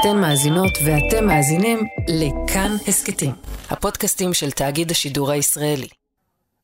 אתן 0.00 0.20
מאזינות 0.20 0.72
ואתם 0.84 1.26
מאזינים 1.26 1.78
לכאן 2.08 2.70
הסכתים, 2.88 3.30
הפודקאסטים 3.70 4.32
של 4.32 4.50
תאגיד 4.50 4.90
השידור 4.90 5.30
הישראלי. 5.30 5.88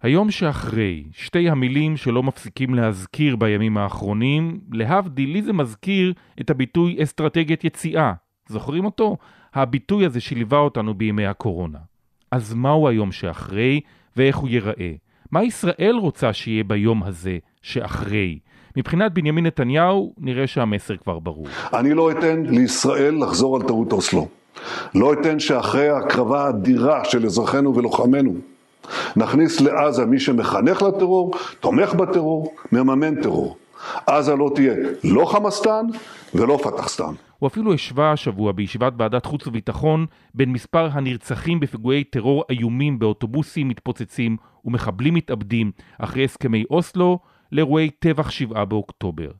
היום 0.02 0.30
שאחרי, 0.30 1.04
שתי 1.12 1.50
המילים 1.50 1.96
שלא 1.96 2.22
מפסיקים 2.22 2.74
להזכיר 2.74 3.36
בימים 3.36 3.76
האחרונים, 3.76 4.60
להבדיל, 4.72 5.30
לי 5.30 5.42
זה 5.42 5.52
מזכיר 5.52 6.12
את 6.40 6.50
הביטוי 6.50 7.02
אסטרטגיית 7.02 7.64
יציאה. 7.64 8.12
זוכרים 8.48 8.84
אותו? 8.84 9.16
הביטוי 9.54 10.06
הזה 10.06 10.20
שליווה 10.20 10.58
אותנו 10.58 10.94
בימי 10.94 11.26
הקורונה. 11.26 11.78
אז 12.30 12.54
מהו 12.54 12.88
היום 12.88 13.12
שאחרי, 13.12 13.80
ואיך 14.16 14.36
הוא 14.36 14.48
ייראה? 14.48 14.92
מה 15.30 15.44
ישראל 15.44 15.96
רוצה 16.00 16.32
שיהיה 16.32 16.64
ביום 16.64 17.02
הזה 17.02 17.38
שאחרי? 17.62 18.38
מבחינת 18.76 19.12
בנימין 19.12 19.46
נתניהו, 19.46 20.12
נראה 20.18 20.46
שהמסר 20.46 20.96
כבר 20.96 21.18
ברור. 21.18 21.46
אני 21.74 21.94
לא 21.94 22.10
אתן 22.10 22.42
לישראל 22.42 23.22
לחזור 23.22 23.56
על 23.56 23.62
טעות 23.62 23.92
אוסלו. 23.92 24.28
לא 24.94 25.12
אתן 25.12 25.40
שאחרי 25.40 25.88
ההקרבה 25.88 26.44
האדירה 26.44 27.04
של 27.04 27.26
אזרחינו 27.26 27.74
ולוחמינו, 27.74 28.34
נכניס 29.16 29.60
לעזה 29.60 30.06
מי 30.06 30.20
שמחנך 30.20 30.82
לטרור, 30.82 31.34
תומך 31.60 31.94
בטרור, 31.94 32.54
מממן 32.72 33.22
טרור. 33.22 33.56
עזה 34.06 34.36
לא 34.36 34.50
תהיה 34.54 34.74
לא 35.04 35.24
חמאסטן 35.24 35.86
ולא 36.34 36.58
פתחסטן. 36.62 37.12
הוא 37.38 37.46
אפילו 37.46 37.74
השווה 37.74 38.12
השבוע 38.12 38.52
בישיבת 38.52 38.92
ועדת 38.98 39.26
חוץ 39.26 39.46
וביטחון 39.46 40.06
בין 40.34 40.52
מספר 40.52 40.88
הנרצחים 40.92 41.60
בפיגועי 41.60 42.04
טרור 42.04 42.44
איומים 42.50 42.98
באוטובוסים 42.98 43.68
מתפוצצים 43.68 44.36
ומחבלים 44.64 45.14
מתאבדים 45.14 45.70
אחרי 45.98 46.24
הסכמי 46.24 46.64
אוסלו 46.70 47.18
לאירועי 47.52 47.90
טבח 47.90 48.30
שבעה 48.30 48.64
באוקטובר. 48.64 49.30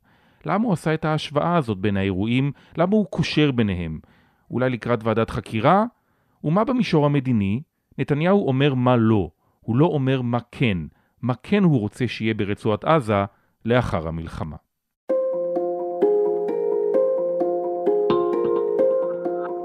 למה 0.47 0.65
הוא 0.65 0.73
עשה 0.73 0.95
את 0.95 1.05
ההשוואה 1.05 1.57
הזאת 1.57 1.79
בין 1.79 1.97
האירועים? 1.97 2.53
למה 2.77 2.97
הוא 2.97 3.07
קושר 3.07 3.51
ביניהם? 3.51 3.99
אולי 4.51 4.71
לקראת 4.71 5.05
ועדת 5.05 5.31
חקירה? 5.31 5.85
ומה 6.45 6.65
במישור 6.65 7.07
המדיני? 7.07 7.61
נתניהו 7.99 8.49
אומר 8.49 8.75
מה 8.75 8.97
לא, 8.97 9.31
הוא 9.61 9.77
לא 9.77 9.87
אומר 9.87 10.23
מה 10.23 10.39
כן, 10.53 10.79
מה 11.23 11.35
כן 11.43 11.65
הוא 11.65 11.81
רוצה 11.81 12.09
שיהיה 12.09 12.35
ברצועת 12.35 12.85
עזה 12.85 13.25
לאחר 13.65 14.09
המלחמה. 14.09 14.57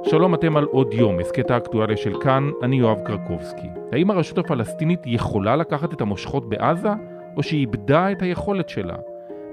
שלום, 0.04 0.34
אתם 0.34 0.58
על 0.58 0.64
עוד 0.64 0.94
יום, 0.94 1.20
הסכת 1.20 1.52
האקטואליה 1.52 1.98
של 1.98 2.22
כאן, 2.22 2.50
אני 2.64 2.76
יואב 2.76 3.00
קרקובסקי. 3.06 3.68
האם 3.92 4.12
הרשות 4.12 4.38
הפלסטינית 4.38 5.00
יכולה 5.06 5.56
לקחת 5.56 5.94
את 5.94 6.02
המושכות 6.02 6.50
בעזה, 6.50 6.90
או 7.38 7.44
שהיא 7.44 7.60
איבדה 7.60 8.12
את 8.12 8.22
היכולת 8.22 8.70
שלה? 8.70 8.96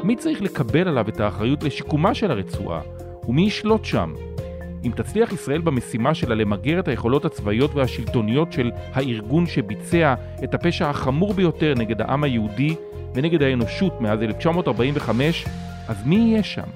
מי 0.02 0.16
צריך 0.16 0.42
לקבל 0.42 0.88
עליו 0.88 1.08
את 1.08 1.20
האחריות 1.20 1.62
לשיקומה 1.62 2.14
של 2.14 2.30
הרצועה? 2.30 2.80
ומי 3.28 3.42
ישלוט 3.42 3.84
שם? 3.84 4.12
אם 4.84 4.92
תצליח 4.96 5.32
ישראל 5.32 5.60
במשימה 5.60 6.14
שלה 6.14 6.34
למגר 6.34 6.80
את 6.80 6.88
היכולות 6.88 7.24
הצבאיות 7.24 7.74
והשלטוניות 7.74 8.52
של 8.52 8.70
הארגון 8.92 9.46
שביצע 9.46 10.14
את 10.44 10.54
הפשע 10.54 10.90
החמור 10.90 11.34
ביותר 11.34 11.74
נגד 11.76 12.00
העם 12.00 12.24
היהודי 12.24 12.74
ונגד 13.14 13.42
האנושות 13.42 14.00
מאז 14.00 14.22
1945, 14.22 15.46
אז 15.88 16.06
מי 16.06 16.16
יהיה 16.16 16.42
שם? 16.42 16.66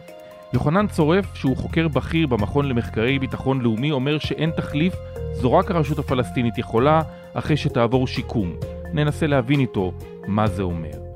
יוחנן 0.55 0.87
צורף, 0.87 1.35
שהוא 1.35 1.57
חוקר 1.57 1.89
בכיר 1.89 2.27
במכון 2.27 2.69
למחקרי 2.69 3.19
ביטחון 3.19 3.61
לאומי, 3.61 3.91
אומר 3.91 4.19
שאין 4.19 4.51
תחליף, 4.51 4.95
זו 5.33 5.53
רק 5.53 5.71
הרשות 5.71 5.99
הפלסטינית 5.99 6.59
יכולה, 6.59 7.03
אחרי 7.35 7.57
שתעבור 7.57 8.07
שיקום. 8.07 8.53
ננסה 8.93 9.27
להבין 9.27 9.61
איתו 9.61 9.93
מה 10.27 10.47
זה 10.47 10.63
אומר. 10.63 11.13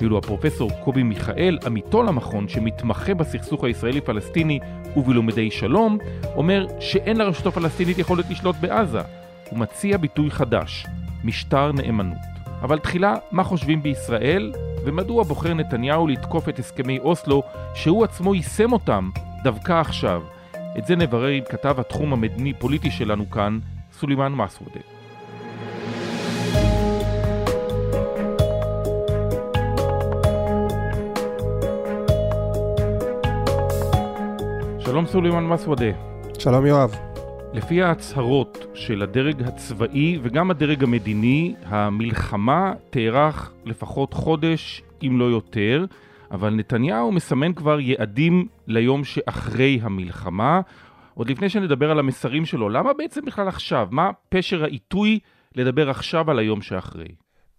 ואילו 0.00 0.18
הפרופסור 0.18 0.70
קובי 0.84 1.02
מיכאל, 1.02 1.58
עמיתו 1.66 2.02
למכון 2.02 2.48
שמתמחה 2.48 3.14
בסכסוך 3.14 3.64
הישראלי-פלסטיני 3.64 4.58
ובלומדי 4.96 5.50
שלום, 5.50 5.98
אומר 6.36 6.66
שאין 6.80 7.16
לרשות 7.16 7.46
הפלסטינית 7.46 7.98
יכולת 7.98 8.30
לשלוט 8.30 8.56
בעזה. 8.60 9.00
הוא 9.50 9.58
מציע 9.58 9.96
ביטוי 9.96 10.30
חדש, 10.30 10.86
משטר 11.24 11.72
נאמנות. 11.72 12.18
אבל 12.62 12.78
תחילה, 12.78 13.14
מה 13.30 13.44
חושבים 13.44 13.82
בישראל, 13.82 14.52
ומדוע 14.84 15.22
בוחר 15.24 15.54
נתניהו 15.54 16.06
לתקוף 16.06 16.48
את 16.48 16.58
הסכמי 16.58 16.98
אוסלו, 16.98 17.42
שהוא 17.74 18.04
עצמו 18.04 18.34
יישם 18.34 18.72
אותם 18.72 19.10
דווקא 19.42 19.72
עכשיו? 19.72 20.22
את 20.78 20.86
זה 20.86 20.96
נברר 20.96 21.28
עם 21.28 21.44
כתב 21.50 21.80
התחום 21.80 22.12
המדיני-פוליטי 22.12 22.90
שלנו 22.90 23.30
כאן, 23.30 23.58
סולימאן 23.92 24.32
מסוודה. 24.32 24.99
שלום 34.90 35.06
סולימאן 35.06 35.46
מסוודה. 35.46 35.90
שלום 36.38 36.66
יואב. 36.66 36.94
לפי 37.52 37.82
ההצהרות 37.82 38.66
של 38.74 39.02
הדרג 39.02 39.42
הצבאי 39.42 40.18
וגם 40.22 40.50
הדרג 40.50 40.84
המדיני, 40.84 41.54
המלחמה 41.64 42.72
תארך 42.90 43.52
לפחות 43.64 44.14
חודש, 44.14 44.82
אם 45.02 45.16
לא 45.18 45.24
יותר, 45.24 45.84
אבל 46.30 46.54
נתניהו 46.54 47.12
מסמן 47.12 47.52
כבר 47.52 47.80
יעדים 47.80 48.46
ליום 48.66 49.04
שאחרי 49.04 49.78
המלחמה. 49.82 50.60
עוד 51.14 51.30
לפני 51.30 51.48
שנדבר 51.48 51.90
על 51.90 51.98
המסרים 51.98 52.44
שלו, 52.44 52.68
למה 52.68 52.92
בעצם 52.92 53.24
בכלל 53.24 53.48
עכשיו? 53.48 53.88
מה 53.90 54.10
פשר 54.28 54.64
העיתוי 54.64 55.18
לדבר 55.56 55.90
עכשיו 55.90 56.30
על 56.30 56.38
היום 56.38 56.62
שאחרי? 56.62 57.08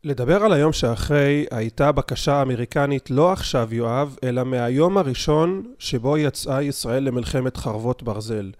לדבר 0.04 0.44
על 0.44 0.54
היום 0.54 0.74
שאחרי 0.74 1.46
הייתה 1.52 1.92
בקשה 1.92 2.42
אמריקנית 2.42 3.10
לא 3.12 3.32
עכשיו, 3.32 3.74
יואב, 3.74 4.18
אלא 4.24 4.44
מהיום 4.44 4.98
הראשון 4.98 5.64
שבו 5.80 6.18
יצאה 6.18 6.64
ישראל 6.64 7.04
למלחמת 7.04 7.58
חרבות 7.58 8.04
ברזל. 8.04 8.52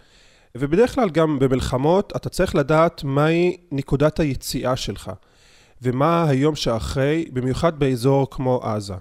ובדרך 0.56 0.96
כלל 0.96 1.10
גם 1.10 1.40
במלחמות 1.40 2.14
אתה 2.16 2.30
צריך 2.30 2.56
לדעת 2.56 3.04
מהי 3.04 3.58
נקודת 3.72 4.20
היציאה 4.20 4.76
שלך 4.76 5.12
ומה 5.82 6.30
היום 6.30 6.56
שאחרי, 6.56 7.26
במיוחד 7.34 7.80
באזור 7.80 8.28
כמו 8.32 8.60
עזה. 8.64 8.96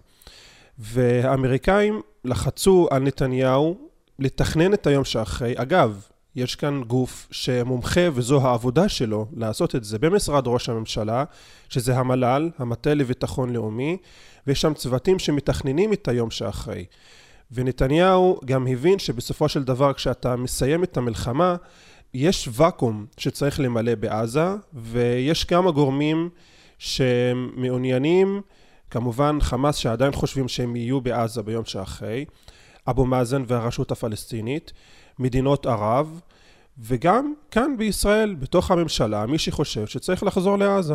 והאמריקאים 0.79 2.00
לחצו 2.25 2.89
על 2.91 3.03
נתניהו 3.03 3.79
לתכנן 4.19 4.75
את 4.75 4.87
היום 4.87 5.05
שאחרי. 5.05 5.55
אגב, 5.56 6.06
יש 6.37 6.55
כאן 6.55 6.83
גוף 6.83 7.29
שמומחה 7.31 8.01
וזו 8.15 8.47
העבודה 8.47 8.89
שלו 8.89 9.27
לעשות 9.37 9.75
את 9.75 9.85
זה 9.85 9.99
במשרד 9.99 10.47
ראש 10.47 10.69
הממשלה, 10.69 11.25
שזה 11.69 11.97
המל"ל, 11.97 12.51
המטה 12.59 12.95
לביטחון 12.95 13.53
לאומי, 13.53 13.97
ויש 14.47 14.61
שם 14.61 14.75
צוותים 14.75 15.19
שמתכננים 15.19 15.93
את 15.93 16.09
היום 16.09 16.31
שאחרי. 16.31 16.85
ונתניהו 17.53 18.41
גם 18.45 18.67
הבין 18.67 18.99
שבסופו 18.99 19.49
של 19.49 19.65
דבר 19.65 19.93
כשאתה 19.93 20.37
מסיים 20.37 20.85
את 20.85 20.97
המלחמה 20.97 21.57
יש 22.15 22.49
ואקום 22.53 23.07
שצריך 23.17 23.61
למלא 23.61 23.95
בעזה 23.95 24.47
ויש 24.75 25.45
כמה 25.45 25.71
גורמים 25.71 26.29
שמעוניינים 26.79 28.41
כמובן 28.91 29.39
חמאס 29.41 29.77
שעדיין 29.77 30.12
חושבים 30.12 30.49
שהם 30.49 30.77
יהיו 30.77 31.01
בעזה 31.01 31.43
ביום 31.43 31.65
שאחרי 31.65 32.25
אבו 32.89 33.07
מאזן 33.07 33.43
והרשות 33.47 33.93
הפלסטינית 33.93 34.73
מדינות 35.20 35.66
ערב 35.66 36.20
וגם 36.78 37.34
כאן 37.50 37.76
בישראל 37.78 38.34
בתוך 38.34 38.70
הממשלה 38.70 39.26
מי 39.26 39.38
שחושב 39.38 39.86
שצריך 39.86 40.22
לחזור 40.22 40.58
לעזה 40.58 40.94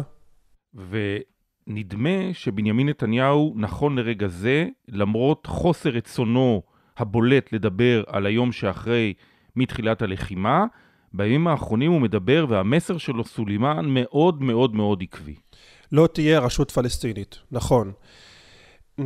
ו... 0.76 1.18
נדמה 1.68 2.34
שבנימין 2.34 2.90
נתניהו, 2.90 3.54
נכון 3.56 3.96
לרגע 3.96 4.28
זה, 4.28 4.68
למרות 4.88 5.46
חוסר 5.46 5.90
רצונו 5.90 6.62
הבולט 6.98 7.54
לדבר 7.54 8.04
על 8.08 8.26
היום 8.26 8.52
שאחרי 8.52 9.14
מתחילת 9.56 10.02
הלחימה, 10.02 10.66
בימים 11.14 11.48
האחרונים 11.48 11.92
הוא 11.92 12.02
מדבר 12.02 12.46
והמסר 12.50 12.98
שלו, 12.98 13.26
סולימאן, 13.26 13.86
מאוד 13.88 14.44
מאוד 14.44 14.76
מאוד 14.76 15.04
עקבי. 15.04 15.36
לא 15.92 16.08
תהיה 16.14 16.40
רשות 16.40 16.72
פלסטינית, 16.72 17.38
נכון. 17.52 17.92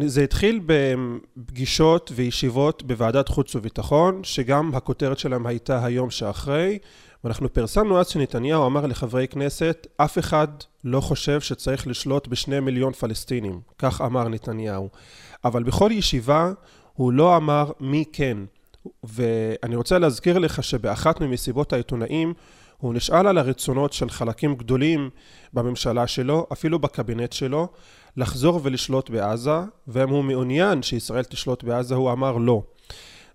זה 0.06 0.24
התחיל 0.24 0.62
בפגישות 0.66 2.12
וישיבות 2.16 2.84
בוועדת 2.84 3.28
חוץ 3.28 3.56
וביטחון, 3.56 4.24
שגם 4.24 4.72
הכותרת 4.76 5.20
שלהם 5.20 5.46
הייתה 5.46 5.86
היום 5.86 6.10
שאחרי, 6.10 6.80
ואנחנו 7.24 7.54
פרסמנו 7.54 8.00
אז 8.00 8.08
שנתניהו 8.08 8.66
אמר 8.66 8.86
לחברי 8.86 9.28
כנסת, 9.28 9.88
אף 9.98 10.18
אחד 10.18 10.48
לא 10.84 11.02
חושב 11.02 11.42
שצריך 11.42 11.88
לשלוט 11.88 12.28
בשני 12.28 12.60
מיליון 12.60 12.94
פלסטינים, 12.94 13.60
כך 13.78 14.02
אמר 14.02 14.28
נתניהו. 14.28 14.90
אבל 15.46 15.64
בכל 15.64 15.90
ישיבה 15.94 16.52
הוא 16.94 17.14
לא 17.14 17.38
אמר 17.38 17.72
מי 17.80 18.04
כן. 18.14 18.38
ואני 19.04 19.76
רוצה 19.76 20.00
להזכיר 20.00 20.40
לך 20.40 20.64
שבאחת 20.64 21.22
ממסיבות 21.22 21.74
העיתונאים 21.74 22.34
הוא 22.78 22.94
נשאל 22.94 23.28
על 23.28 23.38
הרצונות 23.38 23.94
של 23.94 24.10
חלקים 24.10 24.56
גדולים 24.56 25.10
בממשלה 25.54 26.08
שלו, 26.08 26.48
אפילו 26.54 26.80
בקבינט 26.80 27.34
שלו, 27.34 27.68
לחזור 28.18 28.60
ולשלוט 28.64 29.10
בעזה, 29.10 29.60
ואם 29.88 30.10
הוא 30.10 30.24
מעוניין 30.24 30.84
שישראל 30.84 31.24
תשלוט 31.24 31.64
בעזה, 31.64 31.96
הוא 31.96 32.12
אמר 32.12 32.38
לא. 32.38 32.62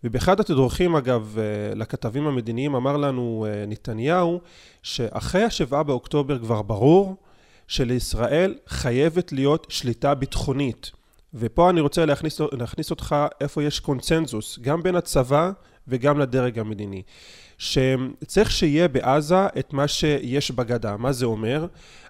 ובאחד 0.05 0.41
התדרוכים 0.41 0.97
אגב 0.97 1.37
אה, 1.39 1.75
לכתבים 1.75 2.27
המדיניים 2.27 2.75
אמר 2.75 2.97
לנו 2.97 3.47
אה, 3.49 3.67
נתניהו 3.67 4.41
שאחרי 4.83 5.43
השבעה 5.43 5.83
באוקטובר 5.83 6.39
כבר 6.39 6.63
ברור 6.63 7.17
שלישראל 7.69 8.55
חייבת 8.67 9.33
להיות 9.33 9.67
שליטה 9.69 10.15
ביטחונית 10.15 10.91
ופה 11.35 11.71
אני 11.71 11.81
רוצה 11.81 12.05
להכניס, 12.05 12.41
להכניס 12.53 12.91
אותך 12.91 13.17
איפה 13.41 13.63
יש 13.63 13.81
קונצנזוס 13.81 14.59
גם 14.63 14.83
בין 14.83 14.97
הצבא 14.97 15.51
וגם 15.89 16.19
לדרג 16.19 16.59
המדיני, 16.59 17.03
שצריך 17.59 18.51
שיהיה 18.51 18.89
בעזה 18.89 19.47
את 19.59 19.73
מה 19.73 19.89
שיש 19.89 20.51
בגדה. 20.51 20.97
מה 20.97 21.13
זה 21.13 21.27
אומר? 21.27 21.67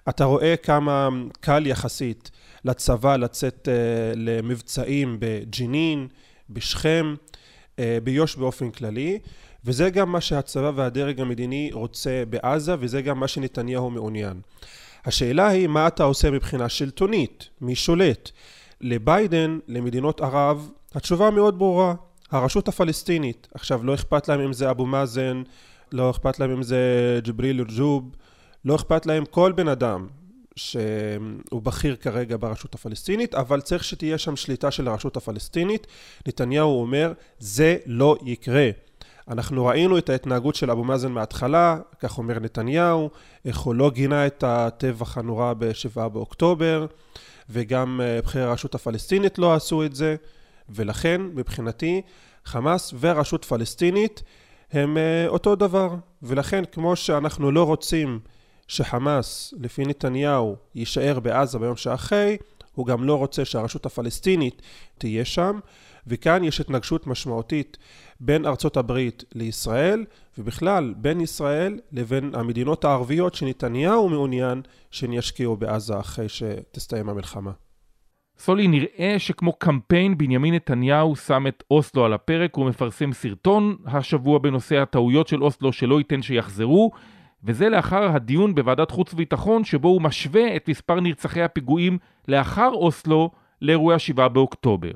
אתה 0.09 0.23
רואה 0.23 0.55
כמה 0.55 1.09
קל 1.39 1.67
יחסית 1.67 2.31
לצבא 2.65 3.15
לצאת 3.15 3.67
uh, 3.67 4.15
למבצעים 4.15 5.17
בג'נין, 5.19 6.07
בשכם, 6.49 7.15
uh, 7.75 7.79
ביו"ש 8.03 8.35
באופן 8.35 8.71
כללי, 8.71 9.19
וזה 9.65 9.89
גם 9.89 10.11
מה 10.11 10.21
שהצבא 10.21 10.71
והדרג 10.75 11.21
המדיני 11.21 11.69
רוצה 11.73 12.23
בעזה, 12.29 12.75
וזה 12.79 13.01
גם 13.01 13.19
מה 13.19 13.27
שנתניהו 13.27 13.89
מעוניין. 13.89 14.41
השאלה 15.05 15.47
היא 15.47 15.67
מה 15.67 15.87
אתה 15.87 16.03
עושה 16.03 16.31
מבחינה 16.31 16.69
שלטונית, 16.69 17.49
מי 17.61 17.75
שולט. 17.75 18.31
לביידן, 18.81 19.59
למדינות 19.67 20.21
ערב, 20.21 20.69
התשובה 20.95 21.29
מאוד 21.29 21.59
ברורה, 21.59 21.93
הרשות 22.31 22.67
הפלסטינית. 22.67 23.47
עכשיו, 23.53 23.83
לא 23.83 23.93
אכפת 23.93 24.27
להם 24.27 24.39
אם 24.39 24.53
זה 24.53 24.69
אבו 24.69 24.85
מאזן, 24.85 25.43
לא 25.91 26.09
אכפת 26.09 26.39
להם 26.39 26.51
אם 26.51 26.63
זה 26.63 27.19
ג'בריל 27.23 27.61
רג'וב, 27.61 28.15
לא 28.65 28.75
אכפת 28.75 29.05
להם 29.05 29.25
כל 29.25 29.51
בן 29.51 29.67
אדם 29.67 30.07
שהוא 30.55 31.61
בכיר 31.63 31.95
כרגע 31.95 32.37
ברשות 32.39 32.75
הפלסטינית, 32.75 33.35
אבל 33.35 33.61
צריך 33.61 33.83
שתהיה 33.83 34.17
שם 34.17 34.35
שליטה 34.35 34.71
של 34.71 34.87
הרשות 34.87 35.17
הפלסטינית. 35.17 35.87
נתניהו 36.27 36.81
אומר, 36.81 37.13
זה 37.39 37.77
לא 37.85 38.17
יקרה. 38.25 38.69
אנחנו 39.27 39.65
ראינו 39.65 39.97
את 39.97 40.09
ההתנהגות 40.09 40.55
של 40.55 40.71
אבו 40.71 40.83
מאזן 40.83 41.11
מההתחלה, 41.11 41.77
כך 41.99 42.17
אומר 42.17 42.39
נתניהו, 42.39 43.09
איך 43.45 43.59
הוא 43.59 43.75
לא 43.75 43.91
גינה 43.91 44.27
את 44.27 44.43
הטבח 44.47 45.17
הנורא 45.17 45.53
בשבעה 45.53 46.09
באוקטובר, 46.09 46.85
וגם 47.49 48.01
אה, 48.03 48.19
בכירי 48.21 48.43
הרשות 48.43 48.75
הפלסטינית 48.75 49.37
לא 49.37 49.53
עשו 49.53 49.85
את 49.85 49.95
זה, 49.95 50.15
ולכן 50.69 51.21
מבחינתי 51.21 52.01
חמאס 52.45 52.93
והרשות 52.97 53.45
פלסטינית 53.45 54.23
הם 54.71 54.97
אה, 54.97 55.27
אותו 55.27 55.55
דבר, 55.55 55.95
ולכן 56.23 56.63
כמו 56.71 56.95
שאנחנו 56.95 57.51
לא 57.51 57.63
רוצים 57.63 58.19
שחמאס, 58.67 59.53
לפי 59.59 59.85
נתניהו, 59.85 60.55
יישאר 60.75 61.19
בעזה 61.19 61.59
ביום 61.59 61.75
שאחרי, 61.75 62.37
הוא 62.73 62.85
גם 62.85 63.03
לא 63.03 63.17
רוצה 63.17 63.45
שהרשות 63.45 63.85
הפלסטינית 63.85 64.61
תהיה 64.97 65.25
שם, 65.25 65.59
וכאן 66.07 66.43
יש 66.43 66.59
התנגשות 66.59 67.07
משמעותית 67.07 67.77
בין 68.19 68.45
ארצות 68.45 68.77
הברית 68.77 69.23
לישראל, 69.35 70.05
ובכלל 70.37 70.93
בין 70.97 71.21
ישראל 71.21 71.79
לבין 71.91 72.31
המדינות 72.33 72.85
הערביות 72.85 73.35
שנתניהו 73.35 74.09
מעוניין 74.09 74.61
שהן 74.91 75.13
ישקיעו 75.13 75.57
בעזה 75.57 75.99
אחרי 75.99 76.29
שתסתיים 76.29 77.09
המלחמה. 77.09 77.51
סולי, 78.37 78.67
נראה 78.67 79.15
שכמו 79.17 79.53
קמפיין 79.53 80.17
בנימין 80.17 80.53
נתניהו 80.53 81.15
שם 81.15 81.47
את 81.47 81.63
אוסלו 81.71 82.05
על 82.05 82.13
הפרק, 82.13 82.55
הוא 82.55 82.69
מפרסם 82.69 83.13
סרטון 83.13 83.75
השבוע 83.85 84.39
בנושא 84.39 84.75
הטעויות 84.77 85.27
של 85.27 85.43
אוסלו 85.43 85.73
שלא 85.73 85.97
ייתן 85.97 86.21
שיחזרו, 86.21 86.91
וזה 87.45 87.69
לאחר 87.69 88.03
הדיון 88.03 88.55
בוועדת 88.55 88.91
חוץ 88.91 89.13
וביטחון 89.13 89.63
שבו 89.63 89.87
הוא 89.87 90.01
משווה 90.01 90.55
את 90.55 90.69
מספר 90.69 90.99
נרצחי 90.99 91.41
הפיגועים 91.41 91.97
לאחר 92.27 92.69
אוסלו 92.73 93.31
לאירועי 93.61 93.95
ה-7 93.95 94.27
באוקטובר. 94.27 94.91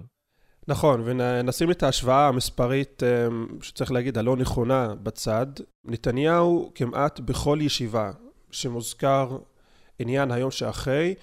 נכון, 0.68 1.02
ונשים 1.06 1.72
את 1.72 1.84
ההשוואה 1.84 2.28
המספרית, 2.28 3.04
אמ, 3.04 3.48
שצריך 3.62 3.92
להגיד, 3.92 4.18
הלא 4.18 4.36
נכונה 4.36 4.94
בצד. 5.04 5.46
נתניהו 5.86 6.72
כמעט 6.76 7.20
בכל 7.20 7.60
ישיבה 7.62 8.12
שמוזכר 8.52 9.38
עניין 10.00 10.32
היום 10.32 10.52
שאחרי, 10.52 11.16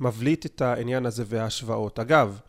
מבליט 0.00 0.46
את 0.46 0.62
העניין 0.62 1.06
הזה 1.06 1.24
וההשוואות. 1.26 1.98
אגב, 1.98 2.40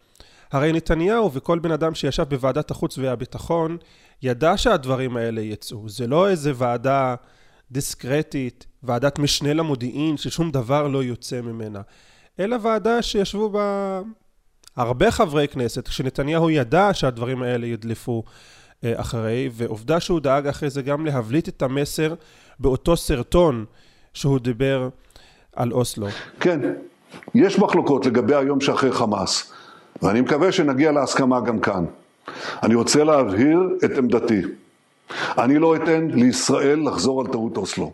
הרי 0.52 0.72
נתניהו 0.74 1.34
וכל 1.34 1.60
בן 1.60 1.72
אדם 1.72 1.96
שישב 1.96 2.24
בוועדת 2.24 2.72
החוץ 2.72 2.98
והביטחון 2.98 3.78
ידע 4.22 4.58
שהדברים 4.58 5.18
האלה 5.18 5.42
יצאו. 5.42 5.90
זה 5.90 6.08
לא 6.08 6.30
איזה 6.30 6.52
ועדה 6.56 7.16
דיסקרטית, 7.72 8.66
ועדת 8.84 9.20
משנה 9.20 9.54
למודיעין 9.54 10.18
ששום 10.18 10.52
דבר 10.52 10.88
לא 10.88 11.04
יוצא 11.04 11.42
ממנה, 11.42 11.82
אלא 12.40 12.58
ועדה 12.62 13.02
שישבו 13.02 13.50
בה 13.50 14.02
הרבה 14.76 15.12
חברי 15.12 15.48
כנסת, 15.48 15.88
כשנתניהו 15.88 16.50
ידע 16.50 16.90
שהדברים 16.94 17.44
האלה 17.44 17.66
ידלפו 17.68 18.24
אה, 18.84 18.94
אחרי, 18.96 19.50
ועובדה 19.52 20.00
שהוא 20.00 20.20
דאג 20.20 20.48
אחרי 20.48 20.70
זה 20.70 20.82
גם 20.82 21.06
להבליט 21.06 21.50
את 21.50 21.62
המסר 21.62 22.14
באותו 22.60 22.98
סרטון 22.98 23.66
שהוא 24.14 24.40
דיבר 24.40 24.90
על 25.56 25.72
אוסלו. 25.72 26.08
כן, 26.40 26.60
יש 27.36 27.60
מחלוקות 27.60 28.06
לגבי 28.06 28.36
היום 28.36 28.62
שאחרי 28.62 28.92
חמאס, 28.92 29.54
ואני 30.02 30.22
מקווה 30.22 30.52
שנגיע 30.52 30.92
להסכמה 30.92 31.42
גם 31.42 31.60
כאן. 31.60 31.86
אני 32.64 32.76
רוצה 32.76 33.04
להבהיר 33.04 33.60
את 33.86 33.98
עמדתי. 33.98 34.42
אני 35.38 35.60
לא 35.60 35.76
אתן 35.76 36.08
לישראל 36.08 36.88
לחזור 36.88 37.22
על 37.22 37.28
טעות 37.28 37.58
אוסלו. 37.58 37.94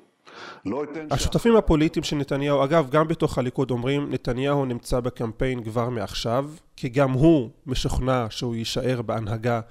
לא 0.66 0.84
השותפים 1.12 1.56
הפוליטיים 1.56 2.04
של 2.04 2.16
נתניהו, 2.16 2.64
אגב, 2.64 2.90
גם 2.90 3.08
בתוך 3.08 3.38
הליכוד 3.38 3.72
אומרים, 3.72 4.12
נתניהו 4.12 4.66
נמצא 4.66 5.00
בקמפיין 5.00 5.64
כבר 5.64 5.90
מעכשיו, 5.90 6.50
כי 6.76 6.90
גם 6.90 7.12
הוא 7.12 7.50
משוכנע 7.66 8.26
שהוא 8.30 8.56
יישאר 8.56 9.02
בהנהגה 9.02 9.62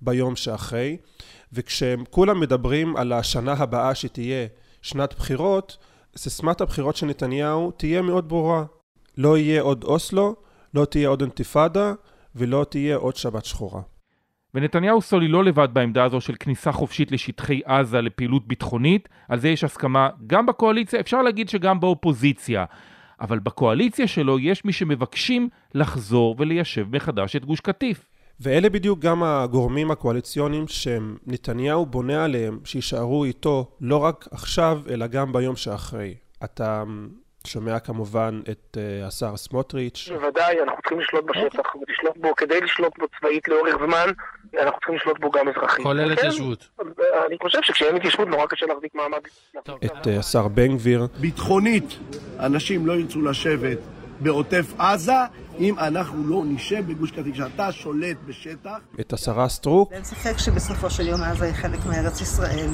ביום 0.00 0.36
שאחרי, 0.36 0.96
וכשכולם 1.52 2.40
מדברים 2.40 2.96
על 2.96 3.12
השנה 3.12 3.52
הבאה 3.52 3.94
שתהיה 3.94 4.46
שנת 4.82 5.14
בחירות, 5.14 5.76
סיסמת 6.16 6.60
הבחירות 6.60 6.96
של 6.96 7.06
נתניהו 7.06 7.70
תהיה 7.70 8.02
מאוד 8.02 8.28
ברורה. 8.28 8.64
לא 9.18 9.38
יהיה 9.38 9.62
עוד 9.62 9.84
אוסלו, 9.84 10.36
לא 10.74 10.84
תהיה 10.84 11.08
עוד 11.08 11.20
אינתיפאדה, 11.20 11.92
ולא 12.36 12.66
תהיה 12.70 12.96
עוד 12.96 13.16
שבת 13.16 13.44
שחורה. 13.44 13.80
ונתניהו 14.58 15.00
סולי 15.02 15.28
לא 15.28 15.44
לבד 15.44 15.68
בעמדה 15.72 16.04
הזו 16.04 16.20
של 16.20 16.34
כניסה 16.40 16.72
חופשית 16.72 17.12
לשטחי 17.12 17.60
עזה 17.64 18.00
לפעילות 18.00 18.48
ביטחונית, 18.48 19.08
על 19.28 19.38
זה 19.38 19.48
יש 19.48 19.64
הסכמה 19.64 20.08
גם 20.26 20.46
בקואליציה, 20.46 21.00
אפשר 21.00 21.22
להגיד 21.22 21.48
שגם 21.48 21.80
באופוזיציה. 21.80 22.64
אבל 23.20 23.38
בקואליציה 23.38 24.06
שלו 24.06 24.38
יש 24.38 24.64
מי 24.64 24.72
שמבקשים 24.72 25.48
לחזור 25.74 26.36
וליישב 26.38 26.86
מחדש 26.96 27.36
את 27.36 27.44
גוש 27.44 27.60
קטיף. 27.60 28.04
ואלה 28.40 28.70
בדיוק 28.70 28.98
גם 28.98 29.22
הגורמים 29.22 29.90
הקואליציוניים 29.90 30.64
שנתניהו 30.68 31.86
בונה 31.86 32.24
עליהם 32.24 32.58
שיישארו 32.64 33.24
איתו 33.24 33.70
לא 33.80 33.96
רק 33.96 34.28
עכשיו, 34.30 34.80
אלא 34.90 35.06
גם 35.06 35.32
ביום 35.32 35.56
שאחרי. 35.56 36.14
אתה 36.44 36.84
שומע 37.48 37.78
כמובן 37.78 38.40
את 38.50 38.76
uh, 38.76 39.06
השר 39.06 39.36
סמוטריץ'. 39.36 40.08
בוודאי, 40.12 40.60
אנחנו 40.62 40.82
צריכים 40.82 41.00
לשלוט 41.00 41.24
בשטח 41.24 41.74
ולשלוט 41.74 42.16
בו, 42.16 42.34
כדי 42.36 42.60
לשלוט 42.60 42.98
בו 42.98 43.06
צבאית 43.18 43.48
לאורך 43.48 43.74
זמן, 43.86 44.10
אנחנו 44.60 44.78
צריכים 44.78 44.94
לשלוט 44.94 45.20
בו 45.20 45.30
גם 45.30 45.48
אזרחית. 45.48 45.82
כולל 45.84 46.12
התיישבות. 46.12 46.68
אני 47.26 47.36
חושב 47.42 47.58
שכשאין 47.62 47.96
התיישבות 47.96 48.28
נורא 48.28 48.46
קשה 48.46 48.66
להחזיק 48.66 48.94
מעמד. 48.94 49.18
את 49.84 50.06
uh, 50.06 50.10
השר 50.18 50.48
בן 50.48 50.76
גביר. 50.76 51.06
ביטחונית, 51.20 51.98
אנשים 52.38 52.86
לא 52.86 52.92
ירצו 52.92 53.22
לשבת 53.22 53.78
בעוטף 54.20 54.72
עזה, 54.78 55.12
אם 55.58 55.78
אנחנו 55.78 56.28
לא 56.28 56.42
נשב 56.46 56.84
בגוש 56.86 57.10
קטיף, 57.10 57.34
כשאתה 57.34 57.72
שולט 57.72 58.16
בשטח... 58.26 58.76
את 59.00 59.12
השרה 59.12 59.48
סטרוק. 59.48 59.92
אין 59.92 60.04
ספק 60.04 60.38
שבסופו 60.38 60.90
של 60.90 61.06
יום 61.06 61.22
עזה 61.22 61.44
היא 61.44 61.54
חלק 61.54 61.86
מארץ 61.86 62.20
ישראל, 62.20 62.70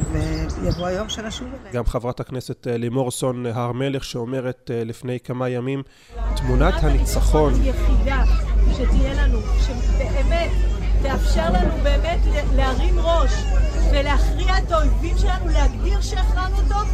ויבוא 0.62 0.86
היום 0.86 1.08
שנשוב 1.08 1.48
אליה. 1.60 1.72
גם 1.72 1.86
חברת 1.86 2.20
הכנסת 2.20 2.66
אה, 2.66 2.76
לימור 2.76 3.10
סון 3.10 3.46
הר 3.46 3.72
מלך, 3.72 4.04
שאומרת 4.04 4.70
אה, 4.74 4.84
לפני 4.84 5.20
כמה 5.20 5.48
ימים, 5.48 5.82
תמונת 6.36 6.74
הניצחון... 6.82 7.52
יחידה 7.62 8.24
שתהיה 8.72 9.14
לנו, 9.14 9.38
שבאמת 9.60 10.50
תאפשר 11.02 11.52
לנו 11.52 11.74
באמת 11.82 12.18
להרים 12.56 12.98
ראש 12.98 13.32
ולהכריע 13.92 14.58
את 14.58 14.72
האויבים 14.72 15.18
שלנו, 15.18 15.48
להגדיר 15.48 16.00
שהכרענו 16.00 16.56
אותו, 16.56 16.90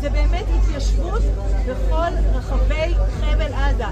זה 0.00 0.10
באמת 0.10 0.44
התיישבות 0.58 1.22
בכל 1.68 2.10
רחבי 2.34 2.94
חבל 2.94 3.52
עזה. 3.52 3.84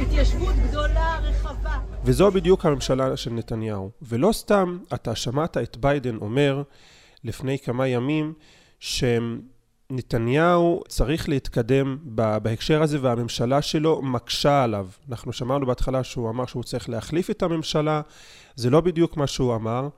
התיישבות 0.00 0.54
גדולה, 0.68 1.18
רחבה. 1.22 1.78
וזו 2.04 2.30
בדיוק 2.30 2.66
הממשלה 2.66 3.16
של 3.16 3.30
נתניהו. 3.30 3.90
ולא 4.02 4.32
סתם 4.32 4.78
אתה 4.94 5.14
שמעת 5.14 5.56
את 5.56 5.76
ביידן 5.76 6.16
אומר 6.16 6.62
לפני 7.24 7.58
כמה 7.58 7.88
ימים 7.88 8.32
שנתניהו 9.90 10.82
צריך 10.88 11.28
להתקדם 11.28 11.98
בהקשר 12.42 12.82
הזה 12.82 12.98
והממשלה 13.02 13.62
שלו 13.62 14.02
מקשה 14.02 14.62
עליו. 14.62 14.86
אנחנו 15.10 15.32
שמענו 15.32 15.66
בהתחלה 15.66 16.04
שהוא 16.04 16.30
אמר 16.30 16.46
שהוא 16.46 16.62
צריך 16.62 16.88
להחליף 16.88 17.30
את 17.30 17.42
הממשלה, 17.42 18.00
זה 18.56 18.70
לא 18.70 18.80
בדיוק 18.80 19.16
מה 19.16 19.26
שהוא 19.26 19.54
אמר. 19.54 19.88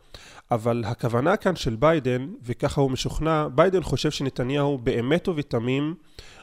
אבל 0.50 0.84
הכוונה 0.86 1.36
כאן 1.36 1.56
של 1.56 1.76
ביידן, 1.76 2.28
וככה 2.42 2.80
הוא 2.80 2.90
משוכנע, 2.90 3.48
ביידן 3.54 3.82
חושב 3.82 4.10
שנתניהו 4.10 4.78
באמת 4.78 5.28
ובתמים 5.28 5.94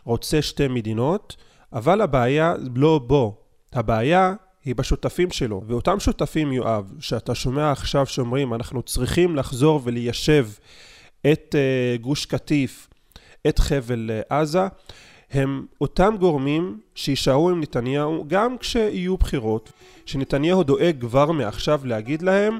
רוצה 0.03 0.41
שתי 0.41 0.67
מדינות, 0.67 1.35
אבל 1.73 2.01
הבעיה 2.01 2.53
לא 2.75 2.99
בו, 3.07 3.37
הבעיה 3.73 4.33
היא 4.65 4.75
בשותפים 4.75 5.31
שלו, 5.31 5.61
ואותם 5.67 5.99
שותפים, 5.99 6.51
יואב, 6.53 6.93
שאתה 6.99 7.35
שומע 7.35 7.71
עכשיו 7.71 8.05
שאומרים, 8.05 8.53
אנחנו 8.53 8.81
צריכים 8.81 9.35
לחזור 9.35 9.81
וליישב 9.83 10.47
את 11.31 11.55
uh, 11.55 12.01
גוש 12.01 12.25
קטיף, 12.25 12.89
את 13.47 13.59
חבל 13.59 14.11
uh, 14.29 14.33
עזה, 14.35 14.67
הם 15.31 15.65
אותם 15.81 16.15
גורמים 16.19 16.79
שיישארו 16.95 17.49
עם 17.49 17.61
נתניהו 17.61 18.25
גם 18.27 18.57
כשיהיו 18.57 19.17
בחירות, 19.17 19.71
שנתניהו 20.05 20.63
דואג 20.63 20.95
כבר 20.99 21.31
מעכשיו 21.31 21.81
להגיד 21.83 22.21
להם, 22.21 22.59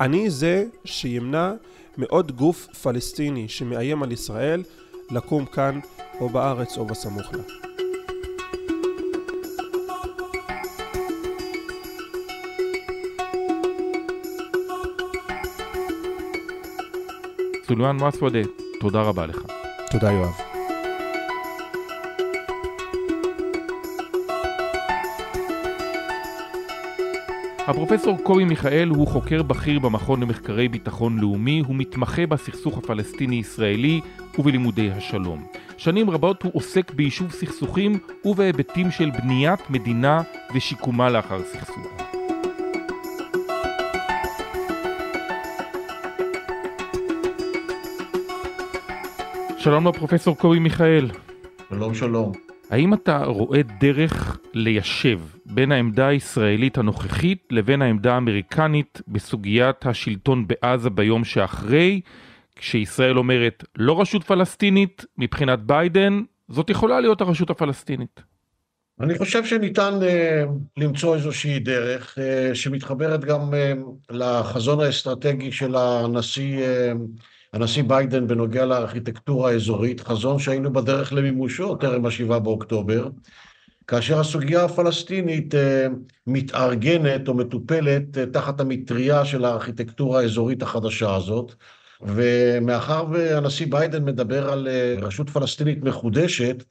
אני 0.00 0.30
זה 0.30 0.64
שימנע 0.84 1.52
מעוד 1.96 2.32
גוף 2.32 2.66
פלסטיני 2.66 3.48
שמאיים 3.48 4.02
על 4.02 4.12
ישראל 4.12 4.62
לקום 5.10 5.44
כאן 5.44 5.80
או 6.20 6.28
בארץ 6.28 6.78
או 6.78 6.84
בסמוך 6.84 7.34
לה. 7.34 7.42
סולואן 17.66 17.96
מסוודה, 17.96 18.38
תודה 18.80 19.00
רבה 19.02 19.26
לך. 19.26 19.42
תודה 19.90 20.12
יואב. 20.12 20.47
הפרופסור 27.68 28.16
קובי 28.22 28.44
מיכאל 28.44 28.88
הוא 28.88 29.06
חוקר 29.06 29.42
בכיר 29.42 29.78
במכון 29.78 30.20
למחקרי 30.20 30.68
ביטחון 30.68 31.18
לאומי, 31.18 31.62
הוא 31.66 31.76
מתמחה 31.76 32.26
בסכסוך 32.26 32.78
הפלסטיני-ישראלי 32.78 34.00
ובלימודי 34.38 34.90
השלום. 34.90 35.46
שנים 35.76 36.10
רבות 36.10 36.42
הוא 36.42 36.52
עוסק 36.54 36.92
ביישוב 36.94 37.30
סכסוכים 37.30 37.98
ובהיבטים 38.24 38.90
של 38.90 39.10
בניית 39.10 39.70
מדינה 39.70 40.22
ושיקומה 40.54 41.10
לאחר 41.10 41.42
סכסוך. 41.42 41.86
שלום 49.58 49.88
לפרופסור 49.88 50.36
קובי 50.36 50.58
מיכאל. 50.58 51.10
שלום 51.68 51.94
שלום. 51.94 52.47
האם 52.70 52.94
אתה 52.94 53.24
רואה 53.24 53.60
דרך 53.80 54.38
ליישב 54.54 55.20
בין 55.46 55.72
העמדה 55.72 56.06
הישראלית 56.06 56.78
הנוכחית 56.78 57.48
לבין 57.50 57.82
העמדה 57.82 58.14
האמריקנית 58.14 59.02
בסוגיית 59.08 59.86
השלטון 59.86 60.46
בעזה 60.46 60.90
ביום 60.90 61.24
שאחרי, 61.24 62.00
כשישראל 62.56 63.18
אומרת 63.18 63.64
לא 63.76 64.00
רשות 64.00 64.24
פלסטינית, 64.24 65.04
מבחינת 65.18 65.58
ביידן, 65.58 66.22
זאת 66.48 66.70
יכולה 66.70 67.00
להיות 67.00 67.20
הרשות 67.20 67.50
הפלסטינית. 67.50 68.20
אני 69.00 69.18
חושב 69.18 69.44
שניתן 69.44 69.98
uh, 70.00 70.48
למצוא 70.76 71.14
איזושהי 71.14 71.58
דרך 71.58 72.18
uh, 72.18 72.54
שמתחברת 72.54 73.24
גם 73.24 73.40
uh, 73.50 74.14
לחזון 74.14 74.80
האסטרטגי 74.80 75.52
של 75.52 75.74
הנשיא 75.76 76.58
uh, 76.58 76.98
הנשיא 77.52 77.82
ביידן 77.82 78.26
בנוגע 78.26 78.64
לארכיטקטורה 78.66 79.50
האזורית, 79.50 80.00
חזון 80.00 80.38
שהיינו 80.38 80.72
בדרך 80.72 81.12
למימושו 81.12 81.76
טרם 81.76 82.06
השבעה 82.06 82.38
באוקטובר, 82.38 83.08
כאשר 83.86 84.20
הסוגיה 84.20 84.64
הפלסטינית 84.64 85.54
אה, 85.54 85.86
מתארגנת 86.26 87.28
או 87.28 87.34
מטופלת 87.34 88.18
אה, 88.18 88.26
תחת 88.26 88.60
המטריה 88.60 89.24
של 89.24 89.44
הארכיטקטורה 89.44 90.20
האזורית 90.20 90.62
החדשה 90.62 91.14
הזאת. 91.14 91.54
ומאחר 92.00 93.04
והנשיא 93.12 93.66
ביידן 93.70 94.04
מדבר 94.04 94.52
על 94.52 94.68
אה, 94.68 94.94
רשות 95.02 95.30
פלסטינית 95.30 95.82
מחודשת, 95.82 96.64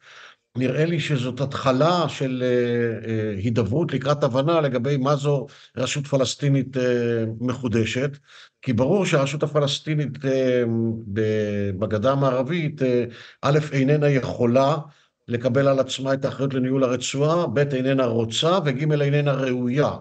נראה 0.57 0.85
לי 0.85 0.99
שזאת 0.99 1.41
התחלה 1.41 2.09
של 2.09 2.43
הידברות 3.37 3.93
לקראת 3.93 4.23
הבנה 4.23 4.61
לגבי 4.61 4.97
מה 4.97 5.15
זו 5.15 5.47
רשות 5.77 6.07
פלסטינית 6.07 6.77
מחודשת. 7.41 8.17
כי 8.61 8.73
ברור 8.73 9.05
שהרשות 9.05 9.43
הפלסטינית 9.43 10.25
אה, 10.25 10.63
בגדה 11.79 12.11
המערבית, 12.11 12.81
אה, 12.81 13.05
א', 13.41 13.59
איננה 13.71 14.09
יכולה 14.09 14.77
לקבל 15.27 15.67
על 15.67 15.79
עצמה 15.79 16.13
את 16.13 16.25
האחריות 16.25 16.53
לניהול 16.53 16.83
הרצועה, 16.83 17.47
ב', 17.47 17.57
איננה 17.59 18.05
רוצה, 18.05 18.59
וג', 18.65 18.91
איננה 19.01 19.33
ראויה. 19.33 19.91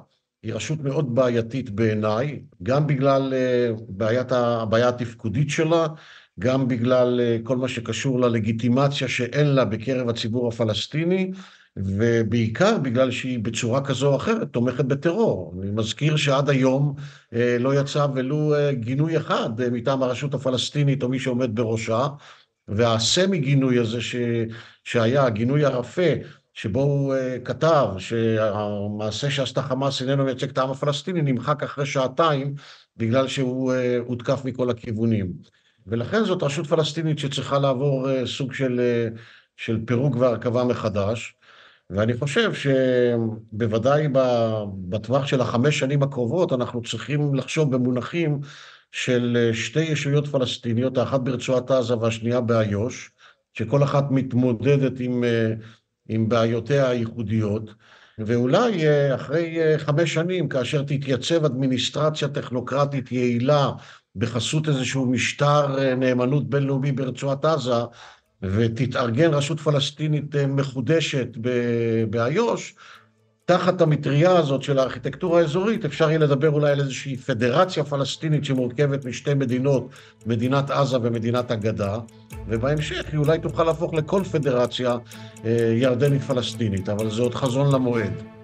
היא 0.42 0.54
רשות 0.54 0.80
מאוד 0.80 1.14
בעייתית 1.14 1.70
בעיניי, 1.70 2.42
גם 2.62 2.86
בגלל 2.86 3.34
אה, 3.34 3.70
בעיית, 3.88 4.32
הבעיה 4.32 4.88
התפקודית 4.88 5.50
שלה, 5.50 5.86
גם 6.40 6.68
בגלל 6.68 7.20
כל 7.42 7.56
מה 7.56 7.68
שקשור 7.68 8.20
ללגיטימציה 8.20 9.08
שאין 9.08 9.46
לה 9.46 9.64
בקרב 9.64 10.08
הציבור 10.08 10.48
הפלסטיני, 10.48 11.32
ובעיקר 11.76 12.78
בגלל 12.78 13.10
שהיא 13.10 13.38
בצורה 13.38 13.84
כזו 13.84 14.10
או 14.10 14.16
אחרת 14.16 14.48
תומכת 14.48 14.84
בטרור. 14.84 15.54
אני 15.62 15.70
מזכיר 15.70 16.16
שעד 16.16 16.50
היום 16.50 16.94
אה, 17.34 17.56
לא 17.60 17.80
יצא 17.80 18.06
ולו 18.14 18.54
אה, 18.54 18.72
גינוי 18.72 19.16
אחד 19.16 19.60
אה, 19.60 19.70
מטעם 19.70 20.02
הרשות 20.02 20.34
הפלסטינית 20.34 21.02
או 21.02 21.08
מי 21.08 21.18
שעומד 21.18 21.54
בראשה, 21.54 22.06
והסמי 22.68 23.38
גינוי 23.38 23.78
הזה 23.78 24.00
ש... 24.00 24.16
שהיה, 24.84 25.24
הגינוי 25.24 25.64
הרפה, 25.64 26.10
שבו 26.54 26.82
הוא 26.82 27.14
כתב 27.44 27.86
שהמעשה 27.98 29.30
שעשתה 29.30 29.62
חמאס 29.62 30.02
איננו 30.02 30.24
מייצג 30.24 30.48
את 30.48 30.58
העם 30.58 30.70
הפלסטיני, 30.70 31.22
נמחק 31.22 31.62
אחרי 31.62 31.86
שעתיים 31.86 32.54
בגלל 32.96 33.28
שהוא 33.28 33.72
הותקף 34.06 34.40
מכל 34.44 34.70
הכיוונים. 34.70 35.32
ולכן 35.86 36.24
זאת 36.24 36.42
רשות 36.42 36.66
פלסטינית 36.66 37.18
שצריכה 37.18 37.58
לעבור 37.58 38.08
סוג 38.24 38.52
של, 38.52 38.80
של 39.56 39.78
פירוק 39.86 40.16
והרכבה 40.16 40.64
מחדש. 40.64 41.34
ואני 41.90 42.14
חושב 42.14 42.52
שבוודאי 42.54 44.08
בטווח 44.88 45.26
של 45.26 45.40
החמש 45.40 45.78
שנים 45.78 46.02
הקרובות 46.02 46.52
אנחנו 46.52 46.82
צריכים 46.82 47.34
לחשוב 47.34 47.76
במונחים 47.76 48.40
של 48.92 49.50
שתי 49.52 49.80
ישויות 49.80 50.26
פלסטיניות, 50.26 50.98
האחת 50.98 51.20
ברצועת 51.20 51.70
עזה 51.70 51.96
והשנייה 51.96 52.40
באיו"ש, 52.40 53.10
שכל 53.54 53.82
אחת 53.82 54.04
מתמודדת 54.10 55.00
עם, 55.00 55.24
עם 56.08 56.28
בעיותיה 56.28 56.88
הייחודיות, 56.88 57.74
ואולי 58.18 58.84
אחרי 59.14 59.58
חמש 59.78 60.14
שנים, 60.14 60.48
כאשר 60.48 60.82
תתייצב 60.82 61.44
אדמיניסטרציה 61.44 62.28
טכנוקרטית 62.28 63.12
יעילה 63.12 63.70
בחסות 64.16 64.68
איזשהו 64.68 65.06
משטר 65.06 65.94
נאמנות 65.94 66.50
בינלאומי 66.50 66.92
ברצועת 66.92 67.44
עזה, 67.44 67.72
ותתארגן 68.42 69.34
רשות 69.34 69.60
פלסטינית 69.60 70.36
אה, 70.36 70.46
מחודשת 70.46 71.28
באיו"ש, 72.10 72.74
תחת 73.46 73.80
המטריה 73.80 74.38
הזאת 74.38 74.62
של 74.62 74.78
הארכיטקטורה 74.78 75.40
האזורית, 75.40 75.84
אפשר 75.84 76.08
יהיה 76.08 76.18
לדבר 76.18 76.50
אולי 76.50 76.70
על 76.70 76.80
איזושהי 76.80 77.16
פדרציה 77.16 77.84
פלסטינית 77.84 78.44
שמורכבת 78.44 79.04
משתי 79.04 79.34
מדינות, 79.34 79.88
מדינת 80.26 80.70
עזה 80.70 80.98
ומדינת 81.02 81.50
הגדה, 81.50 81.98
ובהמשך 82.48 83.04
היא 83.12 83.18
אולי 83.18 83.38
תוכל 83.38 83.64
להפוך 83.64 83.94
לכל 83.94 84.22
פדרציה 84.32 84.96
אה, 85.44 85.74
ירדנית 85.76 86.22
פלסטינית, 86.22 86.88
אבל 86.88 87.10
זה 87.10 87.22
עוד 87.22 87.34
חזון 87.34 87.74
למועד. 87.74 88.35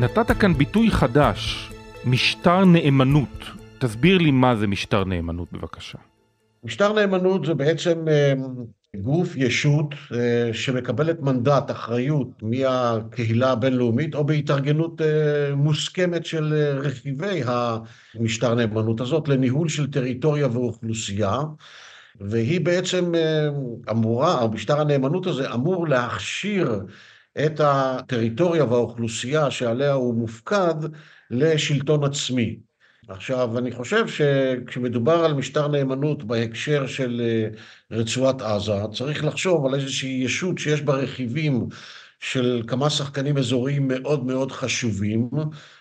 נתת 0.00 0.30
כאן 0.30 0.54
ביטוי 0.54 0.90
חדש, 0.90 1.70
משטר 2.04 2.64
נאמנות. 2.64 3.44
תסביר 3.78 4.18
לי 4.18 4.30
מה 4.30 4.56
זה 4.56 4.66
משטר 4.66 5.04
נאמנות 5.04 5.52
בבקשה. 5.52 5.98
משטר 6.64 6.92
נאמנות 6.92 7.46
זה 7.46 7.54
בעצם 7.54 8.08
אה, 8.08 8.32
גוף, 8.96 9.36
ישות, 9.36 9.94
אה, 10.14 10.50
שמקבלת 10.52 11.20
מנדט, 11.20 11.70
אחריות 11.70 12.28
מהקהילה 12.42 13.52
הבינלאומית, 13.52 14.14
או 14.14 14.24
בהתארגנות 14.24 15.00
אה, 15.00 15.54
מוסכמת 15.54 16.26
של 16.26 16.54
רכיבי 16.82 17.42
המשטר 17.44 18.54
נאמנות 18.54 19.00
הזאת, 19.00 19.28
לניהול 19.28 19.68
של 19.68 19.90
טריטוריה 19.90 20.48
ואוכלוסייה. 20.52 21.38
והיא 22.20 22.60
בעצם 22.60 23.12
אמורה, 23.90 24.42
המשטר 24.42 24.80
הנאמנות 24.80 25.26
הזה 25.26 25.54
אמור 25.54 25.88
להכשיר 25.88 26.80
את 27.38 27.60
הטריטוריה 27.60 28.64
והאוכלוסייה 28.64 29.50
שעליה 29.50 29.92
הוא 29.92 30.14
מופקד 30.14 30.74
לשלטון 31.30 32.04
עצמי. 32.04 32.58
עכשיו, 33.08 33.58
אני 33.58 33.72
חושב 33.72 34.08
שכשמדובר 34.08 35.24
על 35.24 35.34
משטר 35.34 35.68
נאמנות 35.68 36.24
בהקשר 36.24 36.86
של 36.86 37.20
אה, 37.24 37.48
רצועת 37.98 38.42
עזה, 38.42 38.72
צריך 38.94 39.24
לחשוב 39.24 39.66
על 39.66 39.74
איזושהי 39.74 40.22
ישות 40.24 40.58
שיש 40.58 40.82
בה 40.82 40.94
רכיבים 40.94 41.68
של 42.20 42.62
כמה 42.66 42.90
שחקנים 42.90 43.38
אזוריים 43.38 43.88
מאוד 43.88 44.26
מאוד 44.26 44.52
חשובים, 44.52 45.30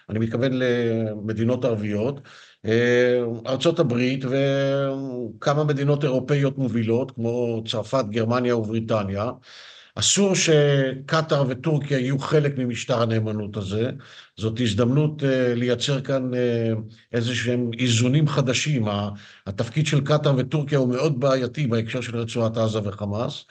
אני 0.10 0.20
מתכוון 0.20 0.52
למדינות 0.54 1.66
ערביות, 1.66 2.22
אה, 2.66 3.24
ארצות 3.48 3.80
הברית 3.80 4.26
וכמה 4.26 5.64
מדינות 5.64 6.04
אירופאיות 6.04 6.58
מובילות, 6.58 7.12
כמו 7.12 7.64
צרפת, 7.68 8.06
גרמניה 8.10 8.56
ובריטניה. 8.56 9.32
אסור 9.96 10.36
שקטאר 10.36 11.44
וטורקיה 11.50 12.00
יהיו 12.00 12.20
חלק 12.20 12.58
ממשטר 12.58 13.02
הנאמנות 13.02 13.58
הזה. 13.58 13.90
זאת 14.38 14.60
הזדמנות 14.60 15.24
אה, 15.24 15.56
לייצר 15.56 16.02
כאן 16.02 16.34
אה, 16.34 16.74
איזה 17.14 17.36
שהם 17.36 17.72
איזונים 17.80 18.28
חדשים. 18.28 18.86
התפקיד 19.48 19.88
של 19.88 20.02
קטאר 20.02 20.34
וטורקיה 20.38 20.78
הוא 20.78 20.90
מאוד 20.90 21.20
בעייתי 21.20 21.68
בהקשר 21.68 22.02
של 22.02 22.18
רצועת 22.18 22.58
עזה 22.58 22.80
וחמאס. 22.84 23.46